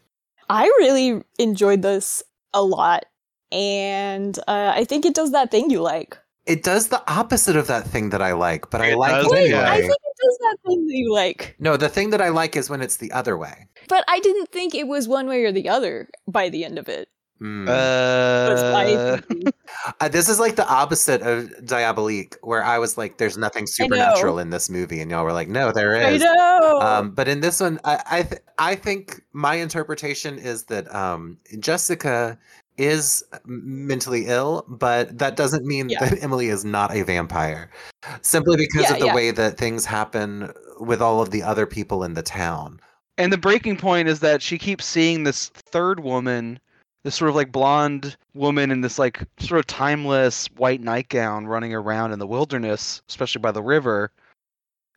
[0.49, 2.23] I really enjoyed this
[2.55, 3.05] a lot,
[3.51, 6.19] and uh, I think it does that thing you like.
[6.47, 9.37] It does the opposite of that thing that I like, but I like does, it
[9.37, 9.51] anyway.
[9.51, 9.71] yeah.
[9.71, 12.57] I think it does that thing that you like, No, the thing that I like
[12.57, 13.67] is when it's the other way.
[13.89, 16.89] but I didn't think it was one way or the other by the end of
[16.89, 17.09] it.
[17.39, 19.51] Because I Uh,
[20.01, 24.39] Uh, this is like the opposite of Diabolique, where I was like, "There's nothing supernatural
[24.39, 26.79] in this movie," and y'all were like, "No, there is." I know.
[26.81, 31.39] Um, but in this one, I I, th- I think my interpretation is that um,
[31.59, 32.39] Jessica
[32.79, 36.01] is mentally ill, but that doesn't mean Yeah.
[36.01, 37.71] that Emily is not a vampire.
[38.23, 39.15] Simply because Yeah, of the yeah.
[39.15, 42.81] way that things happen with all of the other people in the town.
[43.19, 46.59] and the breaking point is that she keeps seeing this third woman,
[47.05, 51.75] this sort of like blonde woman in this like sort of timeless white nightgown running
[51.75, 54.11] around in the wilderness, especially by the river.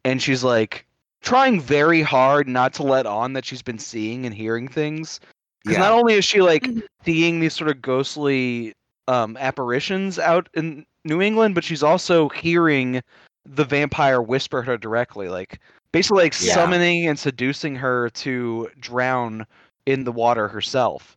[0.05, 0.85] And she's like
[1.21, 5.19] trying very hard not to let on that she's been seeing and hearing things.
[5.65, 5.83] Because Yeah.
[5.89, 6.83] not only is she like Mhm.
[7.03, 8.73] seeing these sort of ghostly
[9.07, 13.01] um, apparitions out in New England, but she's also hearing
[13.45, 15.59] the vampire whisper her directly, like
[15.91, 16.53] basically like Yeah.
[16.55, 19.45] summoning and seducing her to drown
[19.85, 21.15] in the water herself.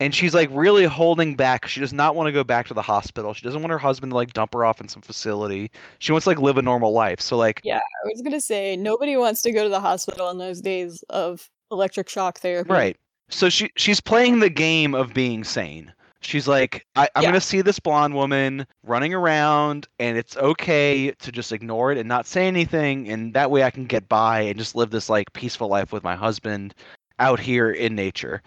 [0.00, 1.66] And she's like really holding back.
[1.66, 3.34] She does not want to go back to the hospital.
[3.34, 5.70] She doesn't want her husband to like dump her off in some facility.
[6.00, 7.20] She wants to like live a normal life.
[7.20, 10.38] So like Yeah, I was gonna say nobody wants to go to the hospital in
[10.38, 12.70] those days of electric shock therapy.
[12.70, 12.96] Right.
[13.30, 15.92] So she she's playing the game of being sane.
[16.20, 17.28] She's like, I, I'm Yeah.
[17.30, 22.08] gonna see this blonde woman running around, and it's okay to just ignore it and
[22.08, 25.32] not say anything, and that way I can get by and just live this like
[25.32, 26.74] peaceful life with my husband
[27.18, 28.42] out here in nature.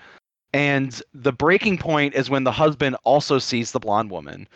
[0.53, 4.47] And the breaking point is when the husband also sees the blonde woman,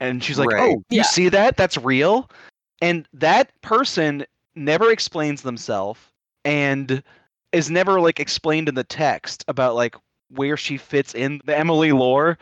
[0.00, 0.62] and she's like, Right.
[0.76, 1.02] "Oh, you Yeah.
[1.02, 1.56] see that?
[1.56, 2.30] That's real."
[2.80, 6.00] And that person never explains themselves,
[6.44, 7.02] and
[7.52, 9.96] is never like explained in the text about like
[10.30, 12.38] where she fits in the Emily lore,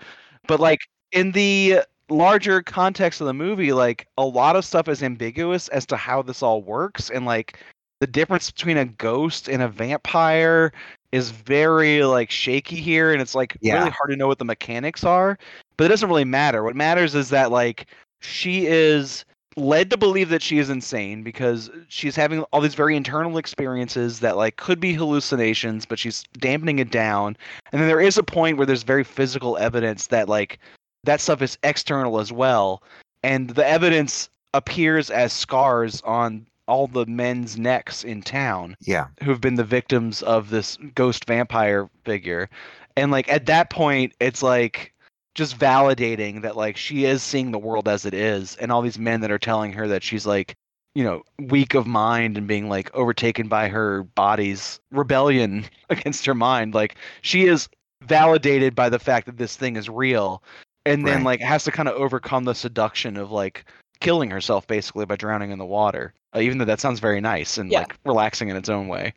[0.46, 0.80] but like
[1.12, 5.86] in the larger context of the movie, like a lot of stuff is ambiguous as
[5.86, 7.58] to how this all works, and like
[8.00, 10.72] the difference between a ghost and a vampire
[11.12, 13.78] is very like shaky here, and it's like Yeah.
[13.78, 15.38] really hard to know what the mechanics are.
[15.76, 16.62] But it doesn't really matter.
[16.62, 17.86] What matters is that like
[18.20, 19.24] she is
[19.56, 24.20] led to believe that she is insane because she's having all these very internal experiences
[24.20, 27.36] that like could be hallucinations but she's dampening it down
[27.72, 30.58] and then there is a point where there's very physical evidence that like
[31.04, 32.82] that stuff is external as well
[33.22, 39.06] and the evidence appears as scars on all the men's necks in town Yeah.
[39.22, 42.48] who've been the victims of this ghost vampire figure.
[42.96, 44.92] And like at that point it's like
[45.36, 48.98] just validating that like she is seeing the world as it is and all these
[48.98, 50.54] men that are telling her that she's like
[50.94, 56.34] you know weak of mind and being like overtaken by her body's rebellion against her
[56.34, 57.68] mind like she is
[58.02, 60.42] validated by the fact that this thing is real
[60.86, 61.38] and then Right.
[61.38, 63.66] like has to kind of overcome the seduction of like
[64.00, 67.58] killing herself basically by drowning in the water uh, even though that sounds very nice
[67.58, 67.80] and Yeah.
[67.80, 69.12] like relaxing in its own way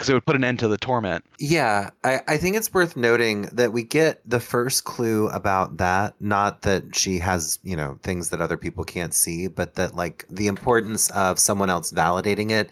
[0.00, 2.96] because it would put an end to the torment Yeah, I, I think it's worth
[2.96, 6.14] noting that we get the first clue about that.
[6.20, 10.24] Not that she has, you know, things that other people can't see, but that like
[10.30, 12.70] the importance of someone else validating it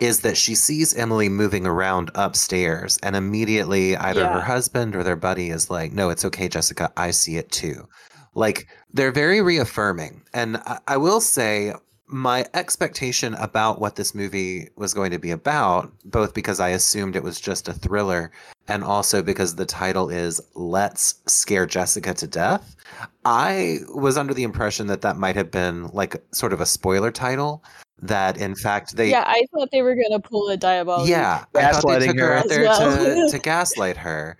[0.00, 5.16] is that she sees Emily moving around upstairs and immediately either her husband or their
[5.16, 7.88] buddy is like, no, it's okay, Jessica, I see it too.
[8.34, 10.22] Like they're very reaffirming.
[10.32, 11.72] And I, I will say,
[12.08, 17.14] my expectation about what this movie was going to be about, both because I assumed
[17.14, 18.30] it was just a thriller
[18.66, 22.76] and also because the title is Let's Scare Jessica to Death.
[23.24, 27.10] I was under the impression that that might have been like sort of a spoiler
[27.10, 27.62] title.
[28.00, 31.08] That in fact they yeah, I thought they were gonna pull a Diabolique.
[31.08, 32.34] yeah, I thought they Gaslighting took her her.
[32.34, 33.26] out there well.
[33.26, 34.38] to, to gaslight her.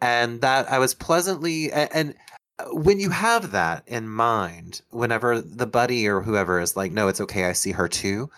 [0.00, 2.14] And that I was pleasantly and, and
[2.72, 7.20] when you have that in mind, whenever the buddy or whoever is like, no, it's
[7.20, 8.30] okay, I see her too,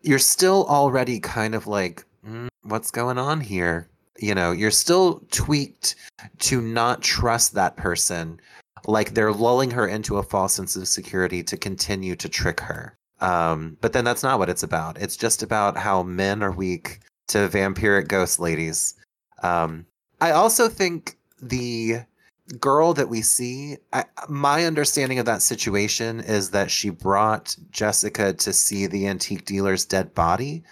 [0.00, 3.88] you're still already kind of like, "Mm, what's going on here?
[4.18, 5.96] You know, you're still tweaked
[6.40, 8.40] to not trust that person.
[8.86, 12.96] Like they're lulling her into a false sense of security to continue to trick her.
[13.20, 15.00] Um, but then that's not what it's about.
[15.00, 18.94] It's just about how men are weak to vampiric ghost ladies.
[19.42, 19.86] Um,
[20.20, 22.00] I also think the
[22.60, 28.32] girl that we see, I, my understanding of that situation is that she brought Jessica
[28.32, 30.62] to see the antique dealer's dead body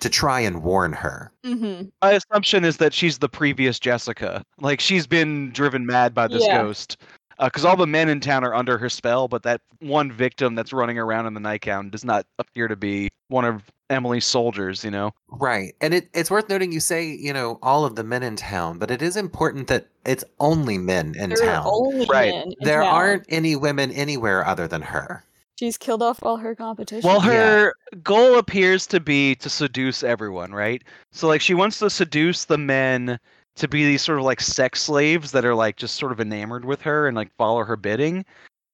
[0.00, 1.30] to try and warn her.
[1.44, 4.42] hmm My assumption is that she's the previous Jessica.
[4.58, 6.62] Like she's been driven mad by this Yeah.
[6.62, 6.96] ghost.
[7.38, 10.74] Because all the men in town are under her spell, but that one victim that's
[10.74, 14.84] running around in the nightgown does not appear to be one of Emily's soldiers.
[14.84, 15.10] You know.
[15.28, 15.74] Right.
[15.80, 18.78] And it, it's worth noting you say, you know, all of the men in town,
[18.78, 21.64] but it is important that it's only men in There town.
[21.66, 22.30] only Right.
[22.34, 22.94] men in there town.
[22.94, 25.24] aren't any women anywhere other than her.
[25.58, 27.06] She's killed off all her competition.
[27.06, 27.32] Well, Yeah.
[27.32, 30.82] her goal appears to be to seduce everyone, right?
[31.12, 33.18] So like she wants to seduce the men
[33.56, 36.64] to be these sort of like sex slaves that are like just sort of enamored
[36.64, 38.24] with her and like follow her bidding.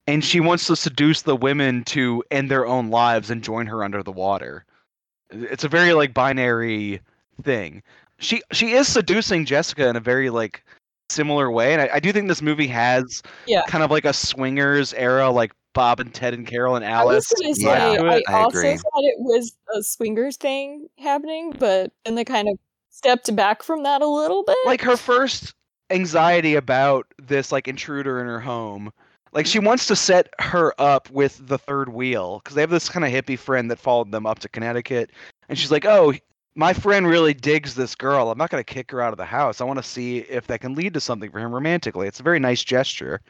[0.07, 3.83] And she wants to seduce the women to end their own lives and join her
[3.83, 4.63] under the water.
[5.29, 7.01] It's a very like binary
[7.43, 7.83] thing.
[8.19, 10.63] She she is seducing Jessica in a very like
[11.09, 13.61] similar way, and I, I do think this movie has Yeah.
[13.67, 17.11] kind of like a swingers era, like Bob and Ted and Carol and Alice.
[17.11, 17.41] I was Alice.
[17.41, 18.77] gonna say, Yeah, I, I also agree.
[18.77, 22.57] thought it was a swingers thing happening, but then they kind of
[22.89, 24.57] stepped back from that a little bit.
[24.65, 25.53] like her first
[25.89, 28.91] anxiety about this like intruder in her home
[29.33, 32.89] like she wants to set her up with the third wheel because they have this
[32.89, 35.11] kind of hippie friend that followed them up to connecticut
[35.49, 36.13] and she's like oh
[36.57, 38.31] my friend really digs this girl.
[38.31, 39.61] I'm not going to kick her out of the house.
[39.61, 42.07] I want to see if that can lead to something for him romantically.
[42.07, 43.21] It's a very nice gesture.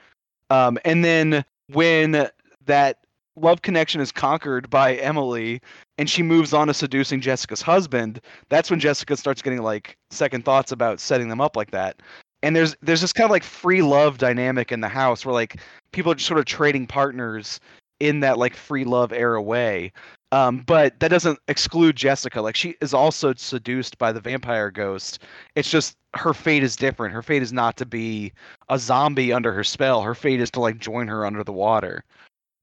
[0.49, 1.43] Um, and then
[1.73, 2.29] when
[2.65, 2.99] that
[3.35, 5.61] love connection is conquered by emily
[5.97, 8.19] and she moves on to seducing jessica's husband
[8.49, 12.01] that's when Jessica starts getting like second thoughts about setting them up like that.
[12.43, 15.59] And there's there's this kind of like free love dynamic in the house where like
[15.91, 17.59] people are just sort of trading partners
[17.99, 19.91] in that like free love era way.
[20.31, 22.41] Um, but that doesn't exclude Jessica.
[22.41, 25.19] Like she is also seduced by the vampire ghost.
[25.55, 27.13] It's just her fate is different.
[27.13, 28.33] Her fate is not to be
[28.69, 30.01] a zombie under her spell.
[30.01, 32.03] Her fate is to like join her under the water.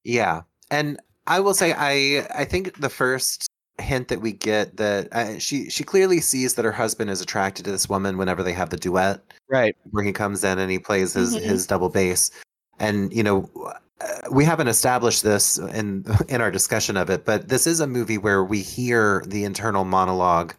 [0.04, 0.42] Yeah.
[0.70, 3.48] And I will say I I think the first
[3.78, 7.64] hint that we get that uh, she she clearly sees that her husband is attracted
[7.64, 9.76] to this woman whenever they have the duet Right.
[9.90, 11.42] where he comes in and he plays his Mhm.
[11.42, 12.30] his double bass
[12.78, 13.50] and you know
[14.00, 17.86] uh, we haven't established this in in our discussion of it but this is a
[17.86, 20.54] movie where we hear the internal monologue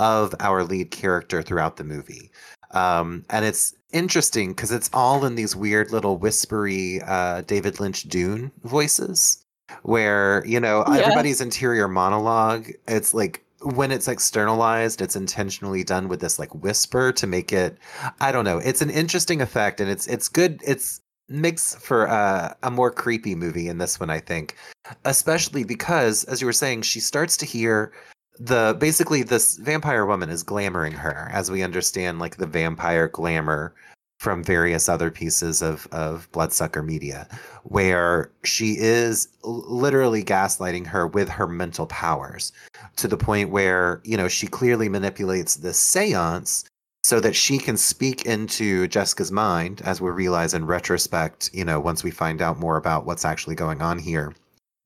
[0.00, 2.30] of our lead character throughout the movie
[2.72, 8.02] um and it's interesting because it's all in these weird little whispery uh david lynch
[8.08, 9.44] dune voices
[9.82, 10.96] where you know Yeah.
[11.00, 17.12] everybody's interior monologue it's like when it's externalized it's intentionally done with this like whisper
[17.12, 17.78] to make it
[18.20, 21.00] i don't know it's an interesting effect and it's it's good it's
[21.30, 24.56] makes for uh, a more creepy movie in this one i think
[25.04, 27.92] especially because as you were saying she starts to hear
[28.40, 33.74] the basically this vampire woman is glamoring her as we understand like the vampire glamour
[34.18, 37.28] from various other pieces of of bloodsucker media
[37.62, 42.52] where she is literally gaslighting her with her mental powers
[42.96, 46.64] to the point where you know she clearly manipulates this seance
[47.04, 51.78] so that she can speak into Jessica's mind as we realize in retrospect you know
[51.78, 54.34] once we find out more about what's actually going on here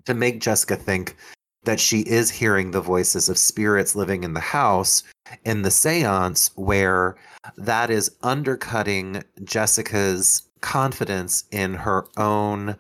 [0.05, 1.16] to make Jessica think
[1.64, 5.03] that she is hearing the voices of spirits living in the house
[5.45, 7.16] in the seance where
[7.57, 12.77] that is undercutting Jessica's confidence in her own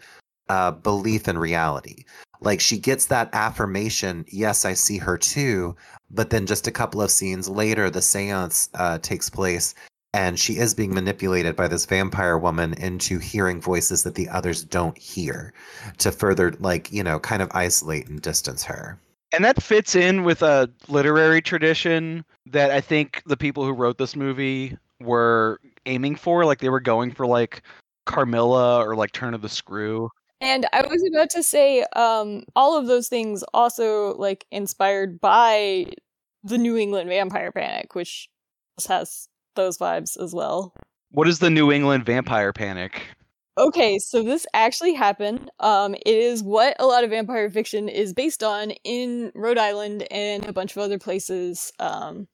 [0.48, 2.04] uh, belief in reality.
[2.40, 5.76] Like she gets that affirmation, yes, I see her too.
[6.10, 9.74] But then just a couple of scenes later, the seance uh, takes place
[10.14, 14.62] and she is being manipulated by this vampire woman into hearing voices that the others
[14.62, 15.54] don't hear
[15.98, 18.98] to further, like, you know, kind of isolate and distance her.
[19.32, 23.98] And that fits in with a literary tradition that I think the people who wrote
[23.98, 26.44] this movie were aiming for.
[26.44, 27.62] Like they were going for like
[28.06, 30.10] Carmilla or like Turn of the Screw.
[30.40, 35.86] And I was about to say, um, all of those things also like inspired by
[36.42, 38.28] the New England Vampire Panic, which
[38.88, 40.74] has those vibes as well.
[41.10, 43.02] What is the New England vampire panic?
[43.58, 45.50] Okay, so this actually happened.
[45.60, 50.06] Um, it is what a lot of vampire fiction is based on in Rhode Island
[50.10, 51.70] and a bunch of other places.
[51.78, 52.28] Um,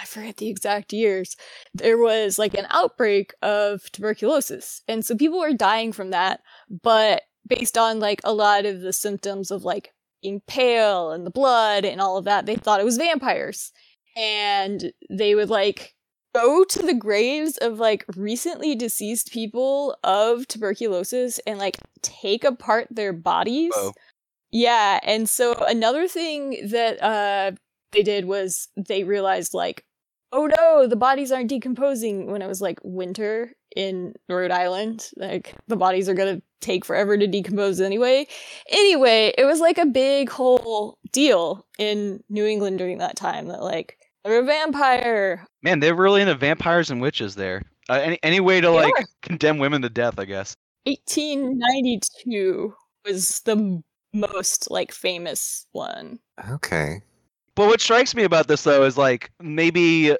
[0.00, 1.36] I forget the exact years.
[1.74, 6.40] There was like an outbreak of tuberculosis, and so people were dying from that.
[6.68, 9.92] But based on like a lot of the symptoms of like
[10.22, 13.72] being pale and the blood and all of that, they thought it was vampires,
[14.16, 15.94] and they would like
[16.34, 22.88] go to the graves of like recently deceased people of tuberculosis and like take apart
[22.90, 23.72] their bodies.
[23.74, 23.92] Whoa.
[24.50, 27.52] Yeah, and so another thing that uh
[27.92, 29.84] they did was they realized like
[30.32, 35.10] oh no, the bodies aren't decomposing when it was like winter in Rhode Island.
[35.16, 38.26] Like the bodies are going to take forever to decompose anyway.
[38.70, 43.62] Anyway, it was like a big whole deal in New England during that time that
[43.62, 43.96] like
[44.28, 45.46] they're a vampire.
[45.62, 47.62] Man, they're really into vampires and witches there.
[47.88, 49.04] Uh, any any way to They like are.
[49.22, 50.54] condemn women to death, I guess.
[50.84, 52.74] 1892
[53.06, 56.18] was the most like famous one.
[56.50, 57.00] Okay.
[57.54, 60.16] But what strikes me about this though is like maybe I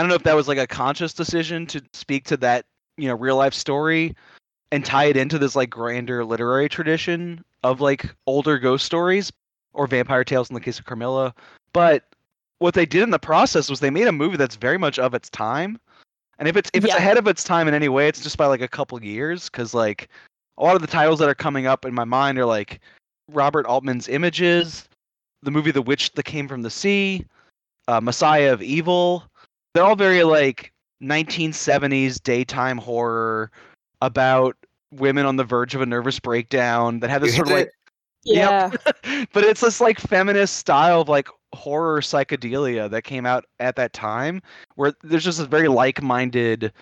[0.00, 2.64] don't know if that was like a conscious decision to speak to that,
[2.96, 4.16] you know, real life story
[4.70, 9.32] and tie it into this like grander literary tradition of like older ghost stories
[9.74, 11.34] or vampire tales in the case of Carmilla.
[11.72, 12.04] But
[12.62, 15.14] what they did in the process was they made a movie that's very much of
[15.14, 15.78] its time.
[16.38, 16.98] And if it's if it's Yeah.
[16.98, 19.74] ahead of its time in any way, it's just by like a couple years cuz
[19.74, 20.08] like
[20.58, 22.80] a lot of the titles that are coming up in my mind are like
[23.28, 24.88] Robert Altman's Images,
[25.42, 27.24] the movie The Witch That Came from the Sea,
[27.88, 29.24] uh, Messiah of Evil.
[29.74, 33.50] They're all very like 1970s daytime horror
[34.00, 34.56] about
[34.92, 37.72] women on the verge of a nervous breakdown that have this sort of like
[38.24, 38.70] Yeah.
[39.04, 39.28] Yep.
[39.32, 43.92] but it's this like feminist style of like horror psychedelia that came out at that
[43.92, 44.40] time
[44.76, 46.72] where there's just a very like-minded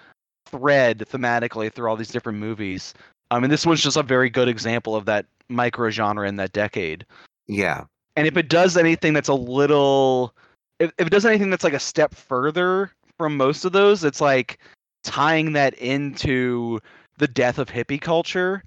[0.46, 2.94] thread thematically through all these different movies.
[3.30, 6.52] Um, and this was just a very good example of that micro genre in that
[6.52, 7.04] decade.
[7.46, 7.84] Yeah.
[8.16, 10.34] and if it does anything that's a little
[10.78, 14.20] if, if it does anything that's like a step further from most of those it's
[14.20, 14.58] like
[15.02, 16.80] tying that into
[17.18, 18.64] the death of hippie culture.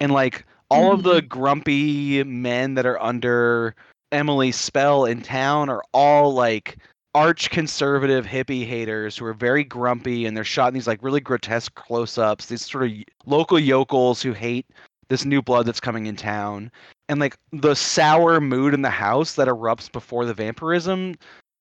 [0.00, 3.74] And like all of the grumpy men that are under
[4.12, 6.78] emily's spell in town are all like
[7.14, 11.20] arch conservative hippie haters who are very grumpy and they're shot in these like really
[11.20, 12.92] grotesque close-ups these sort of
[13.26, 14.66] local yokels who hate
[15.12, 16.70] this new blood that's coming in town.
[17.10, 21.16] And like the sour mood in the house that erupts before the vampirism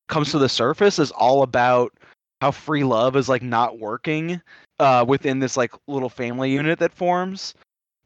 [0.07, 1.91] comes to the surface is all about
[2.39, 4.41] how free love is like not working
[4.79, 7.53] uh, within this like little family unit that forms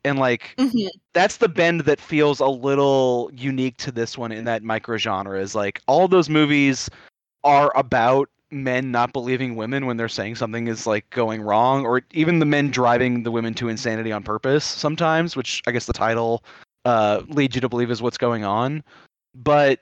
[0.06, 0.88] and like Mhm.
[1.14, 5.39] that's the bend that feels a little unique to this one in that micro genre
[5.39, 6.89] is like all those movies
[7.43, 12.01] are about men not believing women when they're saying something is like going wrong or
[12.14, 15.93] even the men driving the women to insanity on purpose sometimes which i guess the
[15.93, 16.43] title
[16.86, 18.84] uh, leads you to believe is what's going on
[19.34, 19.80] but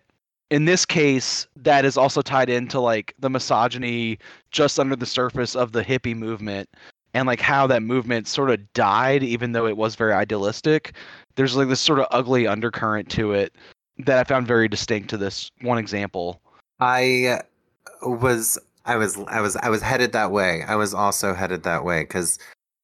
[0.52, 4.18] in this case that is also tied into like the misogyny
[4.52, 6.70] just under the surface of the hippie movement
[7.14, 10.94] and like how that movement sort of died even though it was very idealistic
[11.36, 13.56] there's like this sort of ugly undercurrent to it
[13.98, 16.42] that i found very distinct to this one example
[16.80, 17.42] I
[18.02, 20.64] was I was I was I was headed that way.
[20.68, 22.40] I was also headed that way because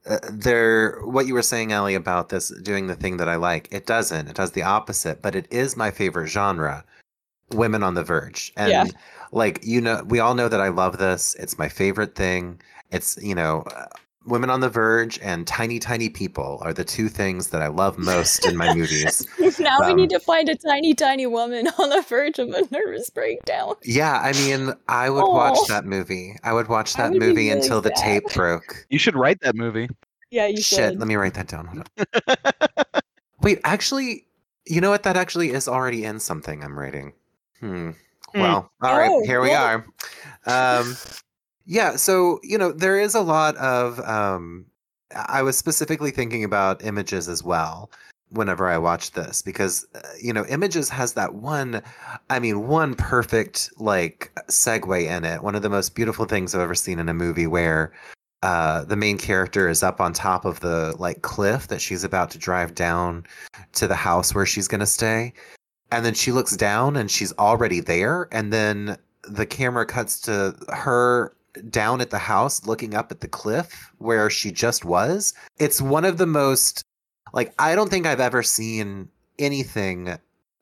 [0.10, 3.68] uh, there what you were saying Alli about this doing the thing that I like.
[3.72, 4.28] It doesn't.
[4.28, 6.86] It does the opposite, but it is my favorite genre.
[7.52, 8.54] Women on the Verge.
[8.56, 8.86] And Yeah.
[9.32, 11.36] like you know we all know that I love this.
[11.36, 12.62] It's my favorite thing.
[12.92, 13.88] It's you know uh,
[14.26, 17.98] Women on the Verge and Tiny Tiny People are the two things that I love
[17.98, 19.26] most in my movies.
[19.60, 22.64] now we Um, need to find a tiny, tiny woman on the verge of a
[22.70, 23.76] nervous breakdown.
[23.84, 26.36] Yeah, I mean, I would watch that movie.
[26.44, 28.86] I would watch that would movie really until the tape broke.
[28.90, 29.88] you should write that movie
[30.32, 31.00] Yeah, you Shit, should.
[31.00, 31.66] let me write that down.
[31.68, 33.02] Hold on.
[33.42, 34.26] Wait, actually,
[34.66, 35.04] you know what?
[35.04, 37.14] That actually is already in something I'm writing.
[37.62, 37.92] Hmm.
[38.34, 38.40] Hmm.
[38.42, 39.84] Well, all right, Oh, here we well.
[40.46, 40.80] are.
[40.82, 40.98] Um,
[41.70, 44.00] yeah, so you know, there is a lot of.
[44.00, 44.66] Um,
[45.28, 47.92] I was specifically thinking about images as well
[48.30, 51.84] whenever I watched this because uh, you know, images has that one.
[52.32, 55.44] I mean, one perfect like segue in it.
[55.44, 57.94] One of the most beautiful things I've ever seen in a movie where
[58.42, 62.32] uh, the main character is up on top of the like cliff that she's about
[62.32, 63.28] to drive down
[63.74, 65.34] to the house where she's going to stay
[65.92, 70.56] and then she looks down and she's already there and then the camera cuts to
[70.70, 71.34] her
[71.70, 76.06] down at the house looking up at the cliff where she just was it's one
[76.06, 76.84] of the most
[77.34, 79.08] like i don't think i've ever seen
[79.38, 80.18] anything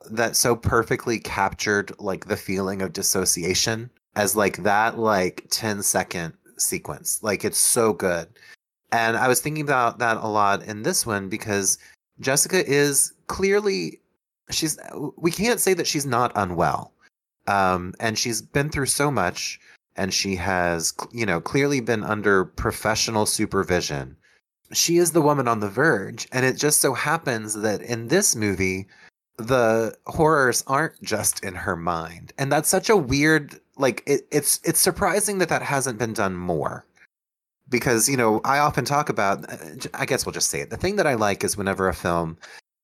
[0.09, 6.33] that so perfectly captured like the feeling of dissociation as like that like 10 second
[6.57, 7.21] sequence.
[7.21, 8.27] Like it's so good.
[8.91, 11.77] And I was thinking about that a lot in this one because
[12.19, 13.99] Jessica is clearly
[14.49, 14.79] she's
[15.17, 16.93] we can't say that she's not unwell.
[17.47, 19.59] Um and she's been through so much
[19.97, 24.15] and she has you know clearly been under professional supervision.
[24.73, 28.35] She is the woman on the verge and it just so happens that in this
[28.35, 28.87] movie
[29.37, 32.33] the horrors aren't just in her mind.
[32.37, 36.35] And that's such a weird like it, it's it's surprising that that hasn't been done
[36.35, 36.85] more
[37.69, 39.45] because you know i often talk about
[39.93, 42.37] i guess we'll just say it the thing that i like is whenever a film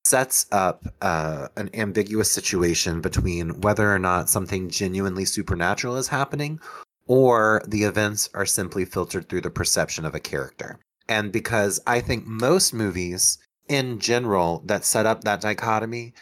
[0.05, 6.59] sets up uh, an ambiguous situation between whether or not something genuinely supernatural is happening
[7.07, 11.99] or the events are simply filtered through the perception of a character and because i
[11.99, 16.13] think most movies in general that set up that dichotomy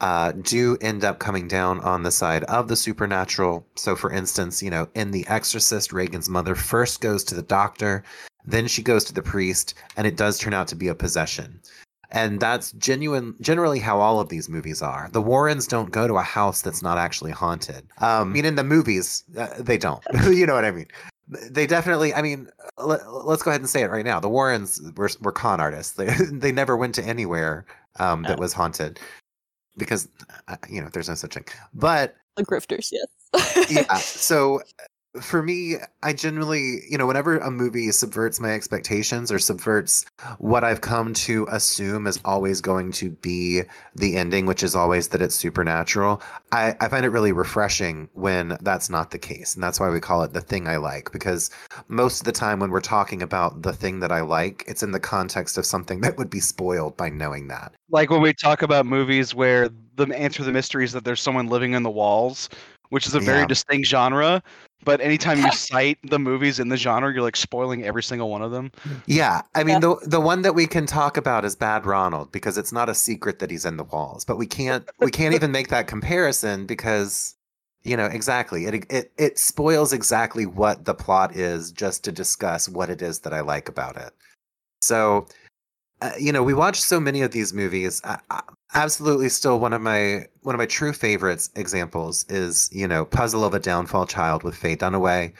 [0.00, 3.66] uh, do end up coming down on the side of the supernatural.
[3.76, 8.02] So, for instance, you know, in The Exorcist, Regan's mother first goes to the doctor,
[8.44, 11.60] then she goes to the priest, and it does turn out to be a possession.
[12.10, 15.08] And that's genuine, generally how all of these movies are.
[15.12, 17.86] The Warrens don't go to a house that's not actually haunted.
[17.98, 20.02] Um, I mean, in the movies, uh, they don't.
[20.30, 20.86] you know what I mean?
[21.28, 22.14] They definitely.
[22.14, 24.20] I mean, let, us go ahead and say it right now.
[24.20, 25.94] The Warrens were, were con artists.
[25.94, 27.66] They they never went to anywhere
[27.98, 29.00] um, that was haunted
[29.76, 30.08] because
[30.46, 31.46] uh, you know there's no such thing.
[31.74, 33.70] But the grifters, yes.
[33.70, 33.96] yeah.
[33.96, 34.62] So
[35.20, 40.04] for me, I generally, you know, whenever a movie subverts my expectations or subverts
[40.38, 43.62] what I've come to assume is always going to be
[43.94, 46.22] the ending, which is always that it's supernatural,
[46.52, 49.54] I, I find it really refreshing when that's not the case.
[49.54, 51.50] And that's why we call it the thing I like, because
[51.88, 54.92] most of the time when we're talking about the thing that I like, it's in
[54.92, 57.72] the context of something that would be spoiled by knowing that.
[57.90, 61.20] Like when we talk about movies where the answer to the mystery is that there's
[61.20, 62.48] someone living in the walls
[62.90, 63.46] which is a very yeah.
[63.46, 64.42] distinct genre.
[64.84, 68.42] But anytime you cite the movies in the genre, you're like spoiling every single one
[68.42, 68.70] of them.
[69.06, 69.80] Yeah, I mean yeah.
[69.80, 72.94] the the one that we can talk about is Bad Ronald because it's not a
[72.94, 74.24] secret that he's in the walls.
[74.24, 77.34] But we can't we can't even make that comparison because
[77.82, 82.68] you know exactly it it it spoils exactly what the plot is just to discuss
[82.68, 84.12] what it is that I like about it.
[84.80, 85.26] So
[86.02, 88.02] uh, you know, we watch so many of these movies.
[88.04, 88.42] I, I,
[88.74, 93.44] absolutely, still one of my one of my true favorites examples is you know Puzzle
[93.44, 95.32] of a Downfall Child with Faye Dunaway.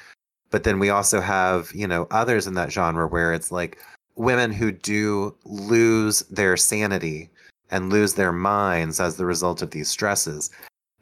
[0.50, 3.78] But then we also have you know others in that genre where it's like
[4.16, 7.28] women who do lose their sanity
[7.70, 10.50] and lose their minds as the result of these stresses.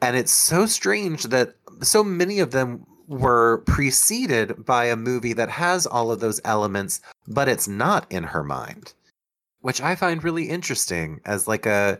[0.02, 5.50] And it's so strange that so many of them were preceded by a movie that
[5.50, 8.94] has all of those elements, but it's not in her mind
[9.64, 11.98] which I find really interesting as like a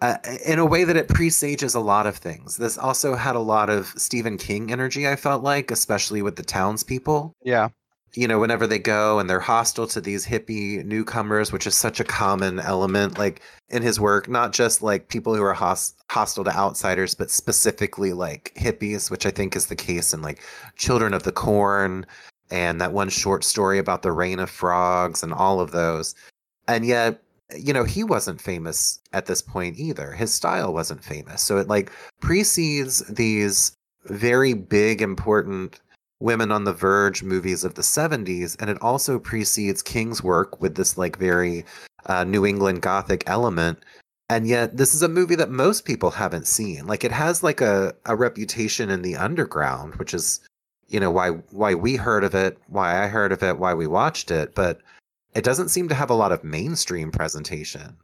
[0.00, 0.16] uh,
[0.46, 2.56] in a way that it presages a lot of things.
[2.56, 5.06] This also had a lot of Stephen King energy.
[5.06, 7.34] I felt like, especially with the townspeople.
[7.44, 7.68] Yeah.
[8.14, 12.00] You know, whenever they go and they're hostile to these hippie newcomers, which is such
[12.00, 16.44] a common element, like in his work, not just like people who are hos- hostile
[16.44, 20.42] to outsiders, but specifically like hippies, which I think is the case in like
[20.76, 22.06] Children of the Corn
[22.50, 26.14] and that one short story about the Rain of Frogs and all of those
[26.68, 27.22] and yet
[27.56, 30.12] you know he wasn't famous at this point either.
[30.12, 31.42] His style wasn't famous.
[31.42, 33.72] So it like precedes these
[34.06, 35.80] very big important
[36.20, 40.76] women on the verge movies of the 70s and it also precedes king's work with
[40.76, 41.64] this like very
[42.06, 43.78] uh, new england gothic element.
[44.30, 46.86] And yet this is a movie that most people haven't seen.
[46.86, 50.40] Like it has like a, a reputation in the underground which is
[50.88, 53.86] you know why why we heard of it why i heard of it why we
[53.86, 54.54] watched it.
[54.54, 54.80] But
[55.34, 57.96] it doesn't seem to have a lot of mainstream presentation.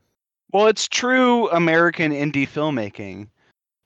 [0.53, 3.29] Well, it's true American indie filmmaking.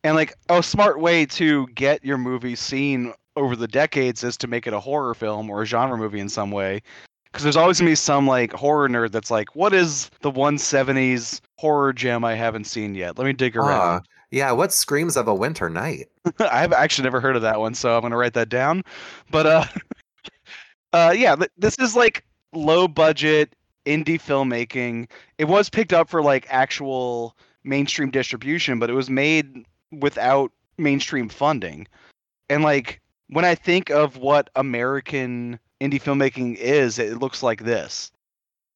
[0.04, 4.46] And like a smart way to get your movie seen over the decades is to
[4.46, 6.82] make it a horror film or a genre movie in some way.
[7.24, 11.40] Because there's always gonna be some like horror nerd that's like, what is the 170s
[11.56, 13.16] horror gem I haven't seen yet?
[13.16, 13.98] Let me dig around.
[13.98, 14.00] Uh,
[14.30, 16.08] yeah, what screams of a winter night?
[16.38, 18.82] I've actually never heard of that one, so I'm gonna write that down.
[19.30, 19.64] But uh,
[20.92, 23.54] uh, yeah, this is like low budget
[23.86, 25.08] indie filmmaking.
[25.38, 31.28] It was picked up for like actual mainstream distribution, but it was made without mainstream
[31.28, 31.86] funding.
[32.48, 38.10] And like when I think of what American indie filmmaking is, it looks like this.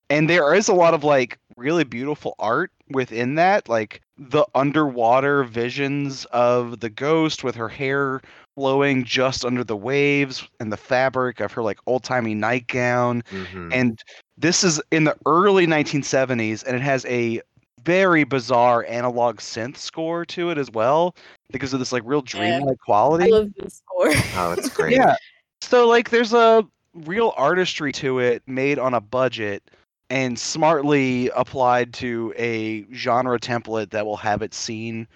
[0.09, 5.45] And there is a lot of like really beautiful art within that, like the underwater
[5.45, 8.23] visions of the ghost with her hair
[8.57, 13.23] flowing just under the waves and the fabric of her like old timey nightgown.
[13.31, 13.71] Mm-hmm.
[13.73, 14.03] And
[14.37, 17.41] this is in the early 1970s, and it has a
[17.85, 21.15] very bizarre analog synth score to it as well
[21.53, 22.85] because of this like real dreamlike yeah.
[22.85, 23.25] quality.
[23.27, 24.09] I love this score.
[24.37, 24.97] oh, it's great.
[24.97, 25.15] yeah.
[25.61, 26.67] So like there's a
[27.05, 29.63] real artistry to it made on a budget
[30.09, 35.07] and smartly applied to a genre template that will have it seen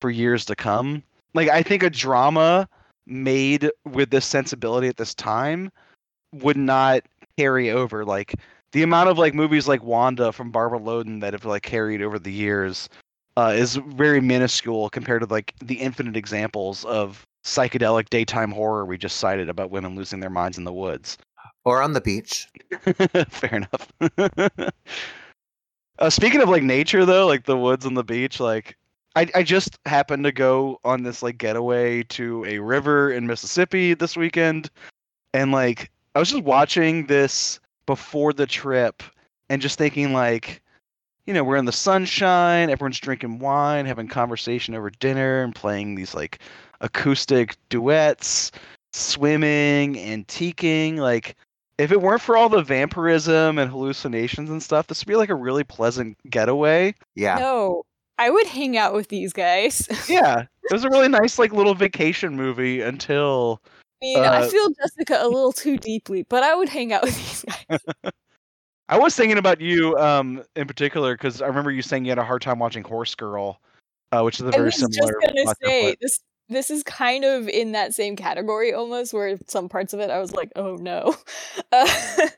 [0.00, 1.02] for years to come.
[1.34, 2.68] Like I think a drama
[3.08, 5.70] made with this sensibility at this time
[6.32, 7.02] would not
[7.36, 8.34] carry over like
[8.72, 12.18] the amount of like movies like Wanda from Barbara Loden that have like carried over
[12.18, 12.88] the years
[13.36, 18.98] uh, is very minuscule compared to like the infinite examples of psychedelic daytime horror we
[18.98, 21.16] just cited about women losing their minds in the woods.
[21.64, 22.48] Or on the beach.
[23.28, 23.92] Fair enough.
[25.98, 28.76] uh, speaking of like nature though, like the woods and the beach, like
[29.18, 33.94] I I just happened to go on this like getaway to a river in Mississippi
[33.94, 34.70] this weekend,
[35.34, 39.02] and like I was just watching this before the trip
[39.48, 40.62] and just thinking like
[41.26, 45.94] you know, we're in the sunshine, everyone's drinking wine, having conversation over dinner, and playing
[45.96, 46.38] these like
[46.80, 48.52] acoustic duets,
[48.92, 50.96] swimming, antiquing.
[50.96, 51.36] Like,
[51.76, 55.28] if it weren't for all the vampirism and hallucinations and stuff, this would be like
[55.28, 56.94] a really pleasant getaway.
[57.14, 57.34] Yeah.
[57.34, 57.84] No,
[58.18, 59.88] I would hang out with these guys.
[60.08, 63.60] Yeah, it was a really nice like little vacation movie until
[64.02, 67.02] I mean, I Uh, feel Jessica a little too deeply, but I would hang out
[67.02, 68.12] with these guys.
[68.88, 72.18] I was thinking about you um in particular because I remember you saying you had
[72.18, 73.60] a hard time watching Horse Girl,
[74.12, 76.20] uh, which is a I very was just gonna say this.
[76.50, 80.18] This is kind of in that same category almost, where some parts of it I
[80.18, 81.14] was like, "Oh no,
[81.72, 82.28] uh,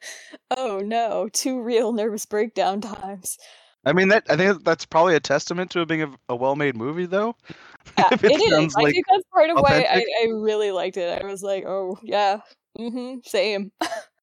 [0.57, 3.39] oh no," two real nervous breakdown times.
[3.85, 6.77] I mean that I think that's probably a testament to it being a, a well-made
[6.77, 7.37] movie, though.
[7.97, 8.51] Yeah, it it is.
[8.51, 10.05] sounds I like think that's part of why I.
[10.23, 11.21] I really liked it.
[11.21, 12.41] I was like, "Oh yeah,
[12.79, 13.73] mm-hmm, same."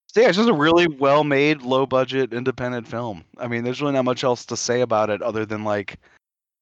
[0.09, 3.23] So yeah, it's just a really well-made, low-budget, independent film.
[3.38, 5.99] I mean, there's really not much else to say about it other than like,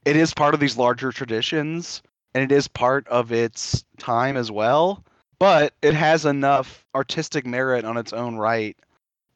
[0.03, 2.01] it is part of these larger traditions,
[2.33, 5.05] and it is part of its time as well.
[5.39, 8.75] But it has enough artistic merit on its own right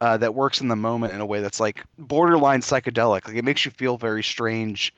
[0.02, 3.28] uh, that works in the moment in a way that's like borderline psychedelic.
[3.28, 4.94] Like it makes you feel very strange.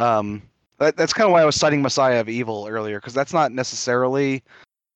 [0.00, 0.42] Um,
[0.78, 3.52] that, that's kind of why I was citing Messiah of Evil earlier, because that's not
[3.52, 4.42] necessarily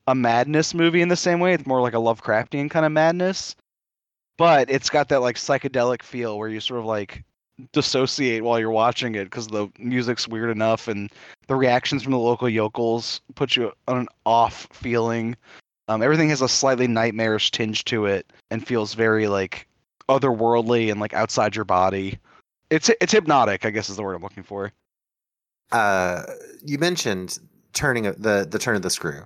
[0.06, 1.52] a madness movie in the same way.
[1.54, 3.54] It's more like a Lovecraftian kind of madness,
[4.36, 7.22] but it's got that like psychedelic feel where you sort of like
[7.72, 11.10] dissociate while you're watching it because the music's weird enough and
[11.46, 15.36] the reactions from the local yokels put you on an off feeling.
[15.90, 19.66] Um, everything has a slightly nightmarish tinge to it and feels very like
[20.08, 22.16] otherworldly and like outside your body.
[22.70, 24.72] It's it's hypnotic, I guess is the word I'm looking for.
[25.72, 26.22] uh,
[26.64, 27.40] you mentioned
[27.72, 29.24] turning the the turn of the screw,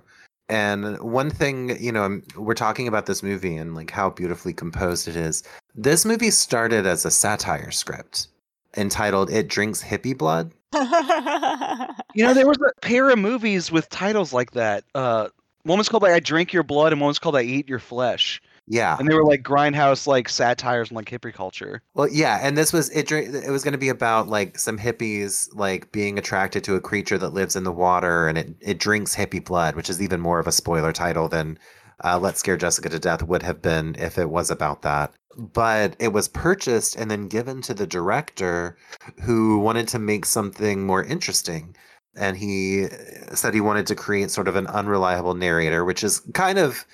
[0.49, 5.07] and one thing you know we're talking about this movie and like how beautifully composed
[5.07, 5.43] it is.
[5.75, 8.29] This movie started as a satire script
[8.75, 10.51] entitled "It Drinks Hippie Blood."
[12.15, 14.85] You know, there was a pair of movies with titles like that.
[14.95, 15.27] Uh,
[15.65, 17.79] one was called like "I Drink Your Blood" and one was called "I Eat Your
[17.79, 21.81] Flesh," Yeah, and they were like grindhouse like satires and like hippie culture.
[21.93, 23.07] well, yeah, and this was it.
[23.07, 26.81] drink- It was going to be about like some hippies like being attracted to a
[26.81, 30.19] creature that lives in the water, and it it drinks hippie blood, which is even
[30.21, 31.59] more of a spoiler title than
[32.03, 35.13] uh, "Let's Scare Jessica to Death" would have been if it was about that.
[35.37, 38.77] But it was purchased and then given to the director,
[39.21, 41.75] who wanted to make something more interesting.
[42.15, 42.87] And he
[43.33, 46.85] said he wanted to create sort of an unreliable narrator, which is kind of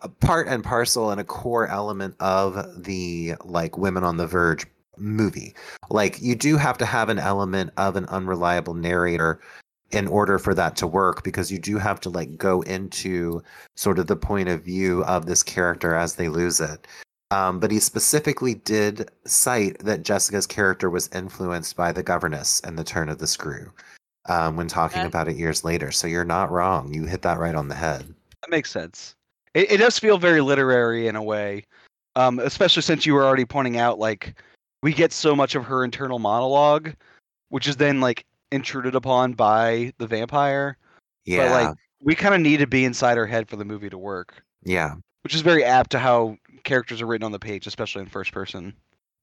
[0.00, 4.66] a part and parcel and a core element of the like women on the verge
[4.96, 5.54] movie.
[5.90, 9.40] Like you do have to have an element of an unreliable narrator
[9.90, 13.42] in order for that to work because you do have to like go into
[13.76, 16.86] sort of the point of view of this character as they lose it.
[17.30, 22.78] Um, but he specifically did cite that jessica's character was influenced by the governess and
[22.78, 23.72] the turn of the screw
[24.26, 25.06] um, when talking Okay.
[25.06, 28.14] about it years later so you're not wrong you hit that right on the head
[28.42, 29.14] That makes sense.
[29.54, 31.64] It, it does feel very literary in a way,
[32.16, 34.34] um, especially since you were already pointing out like
[34.82, 36.94] we get so much of her internal monologue,
[37.50, 40.76] which is then like intruded upon by the vampire.
[41.24, 43.90] yeah But like we kind of need to be inside her head for the movie
[43.90, 47.66] to work, yeah which is very apt to how characters are written on the page,
[47.68, 48.74] especially in first person.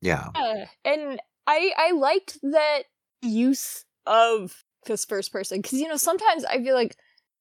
[0.02, 2.84] yeah Yeah, and I I liked that
[3.22, 6.98] use of this first person because you know sometimes I feel like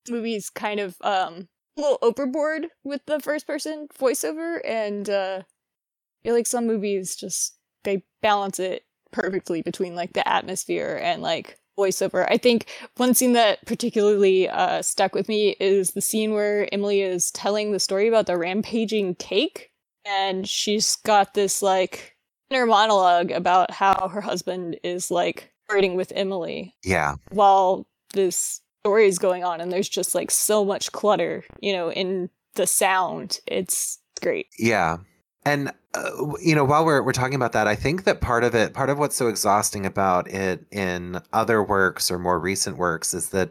[0.09, 6.23] movies kind of um a little overboard with the first person voiceover, and uh, I
[6.23, 11.59] feel like some movies just they balance it perfectly between like the atmosphere and like
[11.79, 12.27] voiceover.
[12.29, 12.67] I think
[12.97, 17.73] one scene that particularly uh, stuck with me is the scene where Emily is telling
[17.73, 19.71] the story about the rampaging cake,
[20.05, 22.17] and she's got this like
[22.51, 29.07] inner monologue about how her husband is like flirting with Emily yeah while this story
[29.07, 33.41] is going on and there's just like so much clutter you know in the sound
[33.47, 34.49] it's It's great.
[34.59, 34.97] Yeah.
[35.45, 36.11] And uh,
[36.43, 38.91] you know, while we're we're talking about that, I think that part of it, part
[38.91, 43.51] of what's so exhausting about it in other works or more recent works is that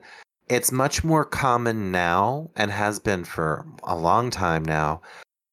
[0.50, 5.02] it's much more common now and has been for a long time now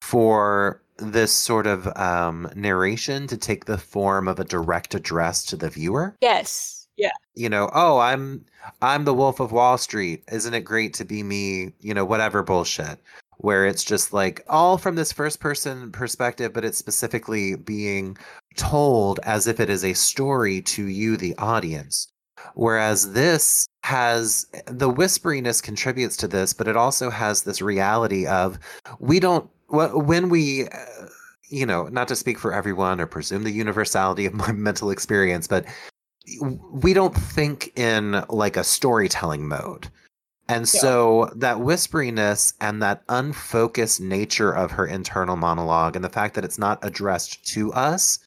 [0.03, 5.57] for this sort of um, narration to take the form of a direct address to
[5.57, 6.17] the viewer.
[6.21, 6.87] Yes.
[6.97, 7.11] Yeah.
[7.35, 8.45] You know, oh, I'm
[8.81, 10.23] I'm the Wolf of Wall Street.
[10.31, 11.73] Isn't it great to be me?
[11.81, 13.01] You know, whatever bullshit.
[13.39, 18.17] Where it's just like all from this first person perspective, but it's specifically being
[18.57, 22.09] told as if it is a story to you, the audience.
[22.55, 28.59] Whereas this has the whisperiness contributes to this, but it also has this reality of
[29.01, 31.07] we don't when we uh,
[31.49, 35.47] you know not to speak for everyone or presume the universality of my mental experience
[35.47, 35.65] but
[36.73, 39.89] we don't think in like a storytelling mode
[40.49, 40.81] and yeah.
[40.81, 46.45] so that whisperiness and that unfocused nature of her internal monologue and the fact that
[46.45, 48.19] it's not addressed to us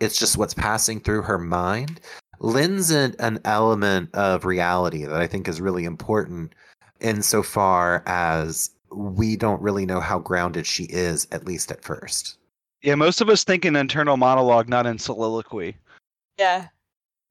[0.00, 2.00] it's just what's passing through her mind
[2.40, 6.52] lends in an element of reality that i think is really important
[7.00, 12.38] insofar as we don't really know how grounded she is, at least at first.
[12.82, 15.76] Yeah, most of us think in internal monologue, not in soliloquy.
[16.38, 16.68] Yeah.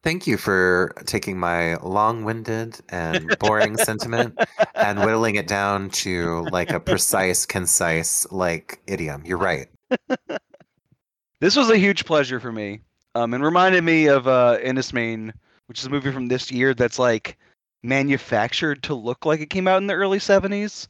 [0.03, 4.37] Thank you for taking my long winded and boring sentiment
[4.75, 9.23] and whittling it down to like a precise, concise, like idiom.
[9.25, 9.67] You're right.
[11.39, 12.81] this was a huge pleasure for me.
[13.15, 15.31] Um, and reminded me of uh, Enys Men,
[15.67, 17.37] which is a movie from this year that's like
[17.83, 20.87] manufactured to look like it came out in the early 70s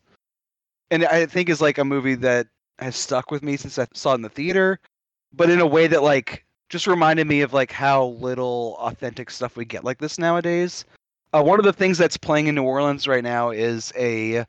[0.94, 2.48] and I think is like a movie that
[2.78, 4.80] has stuck with me since I saw it in the theater,
[5.34, 9.58] but in a way that like just reminded me of like how little authentic stuff
[9.58, 10.86] we get like this nowadays.
[11.34, 14.46] Uh, one of the things that's playing in New Orleans right now is a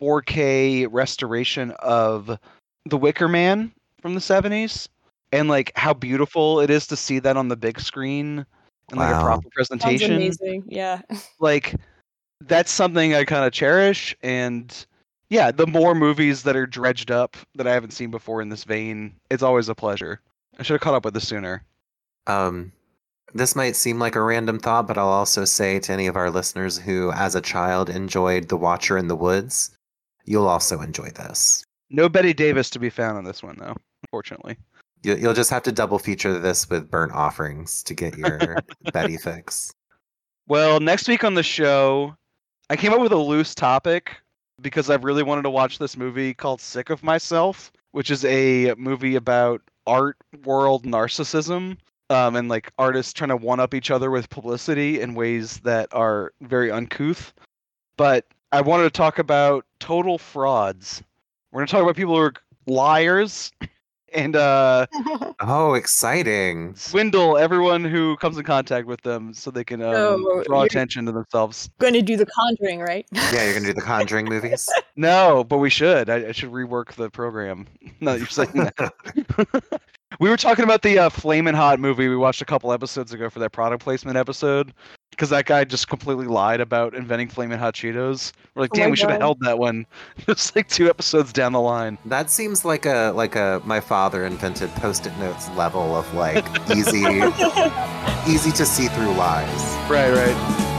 [0.00, 2.38] 4K restoration of
[2.86, 3.70] The Wicker Man
[4.00, 4.88] from the 70s,
[5.32, 8.46] and like how beautiful it is to see that on the big screen
[8.90, 9.10] and wow.
[9.10, 10.12] like a proper presentation.
[10.12, 11.02] Sounds amazing, yeah.
[11.40, 11.74] Like
[12.40, 14.86] that's something I kind of cherish, and
[15.34, 18.62] yeah, the more movies that are dredged up that I haven't seen before in this
[18.62, 20.20] vein, it's always a pleasure.
[20.60, 21.64] I should have caught up with this sooner.
[22.28, 22.70] Um,
[23.34, 26.30] this might seem like a random thought, but I'll also say to any of our
[26.30, 29.76] listeners who, as a child, enjoyed The Watcher in the Woods,
[30.24, 31.64] you'll also enjoy this.
[31.90, 33.74] No Bette Davis to be found on this one, though,
[34.04, 34.56] unfortunately.
[35.02, 38.58] You'll just have to double feature this with burnt offerings to get your
[38.92, 39.74] Bette fix.
[40.46, 42.14] Well, next week on the show,
[42.70, 44.12] I came up with a loose topic
[44.60, 48.74] because I've really wanted to watch this movie called Sick of Myself, which is a
[48.76, 51.76] movie about art world narcissism
[52.10, 55.88] um, and like artists trying to one up each other with publicity in ways that
[55.92, 57.32] are very uncouth.
[57.96, 61.02] But I wanted to talk about total frauds.
[61.50, 62.34] We're going to talk about people who are
[62.66, 63.52] liars
[64.14, 64.86] and uh
[65.40, 66.74] oh exciting.
[66.76, 71.06] Swindle everyone who comes in contact with them so they can um, oh, draw attention
[71.06, 71.70] to themselves.
[71.78, 73.06] going to do the conjuring right?
[73.12, 74.68] Yeah you're going to do the conjuring movies?
[74.96, 76.08] No but we should.
[76.08, 77.66] I, I should rework the program
[78.00, 79.72] no you're saying that
[80.20, 83.30] we were talking about the uh, flaming hot movie we watched a couple episodes ago
[83.30, 84.72] for that product placement episode
[85.10, 88.32] because that guy just completely lied about inventing flaming hot Cheetos.
[88.54, 89.86] We're like, oh damn, we should have held that one.
[90.26, 91.98] Just like two episodes down the line.
[92.04, 97.00] That seems like a like a my father invented post-it notes level of like easy,
[98.28, 99.62] easy to see through lies.
[99.88, 100.73] Right, right.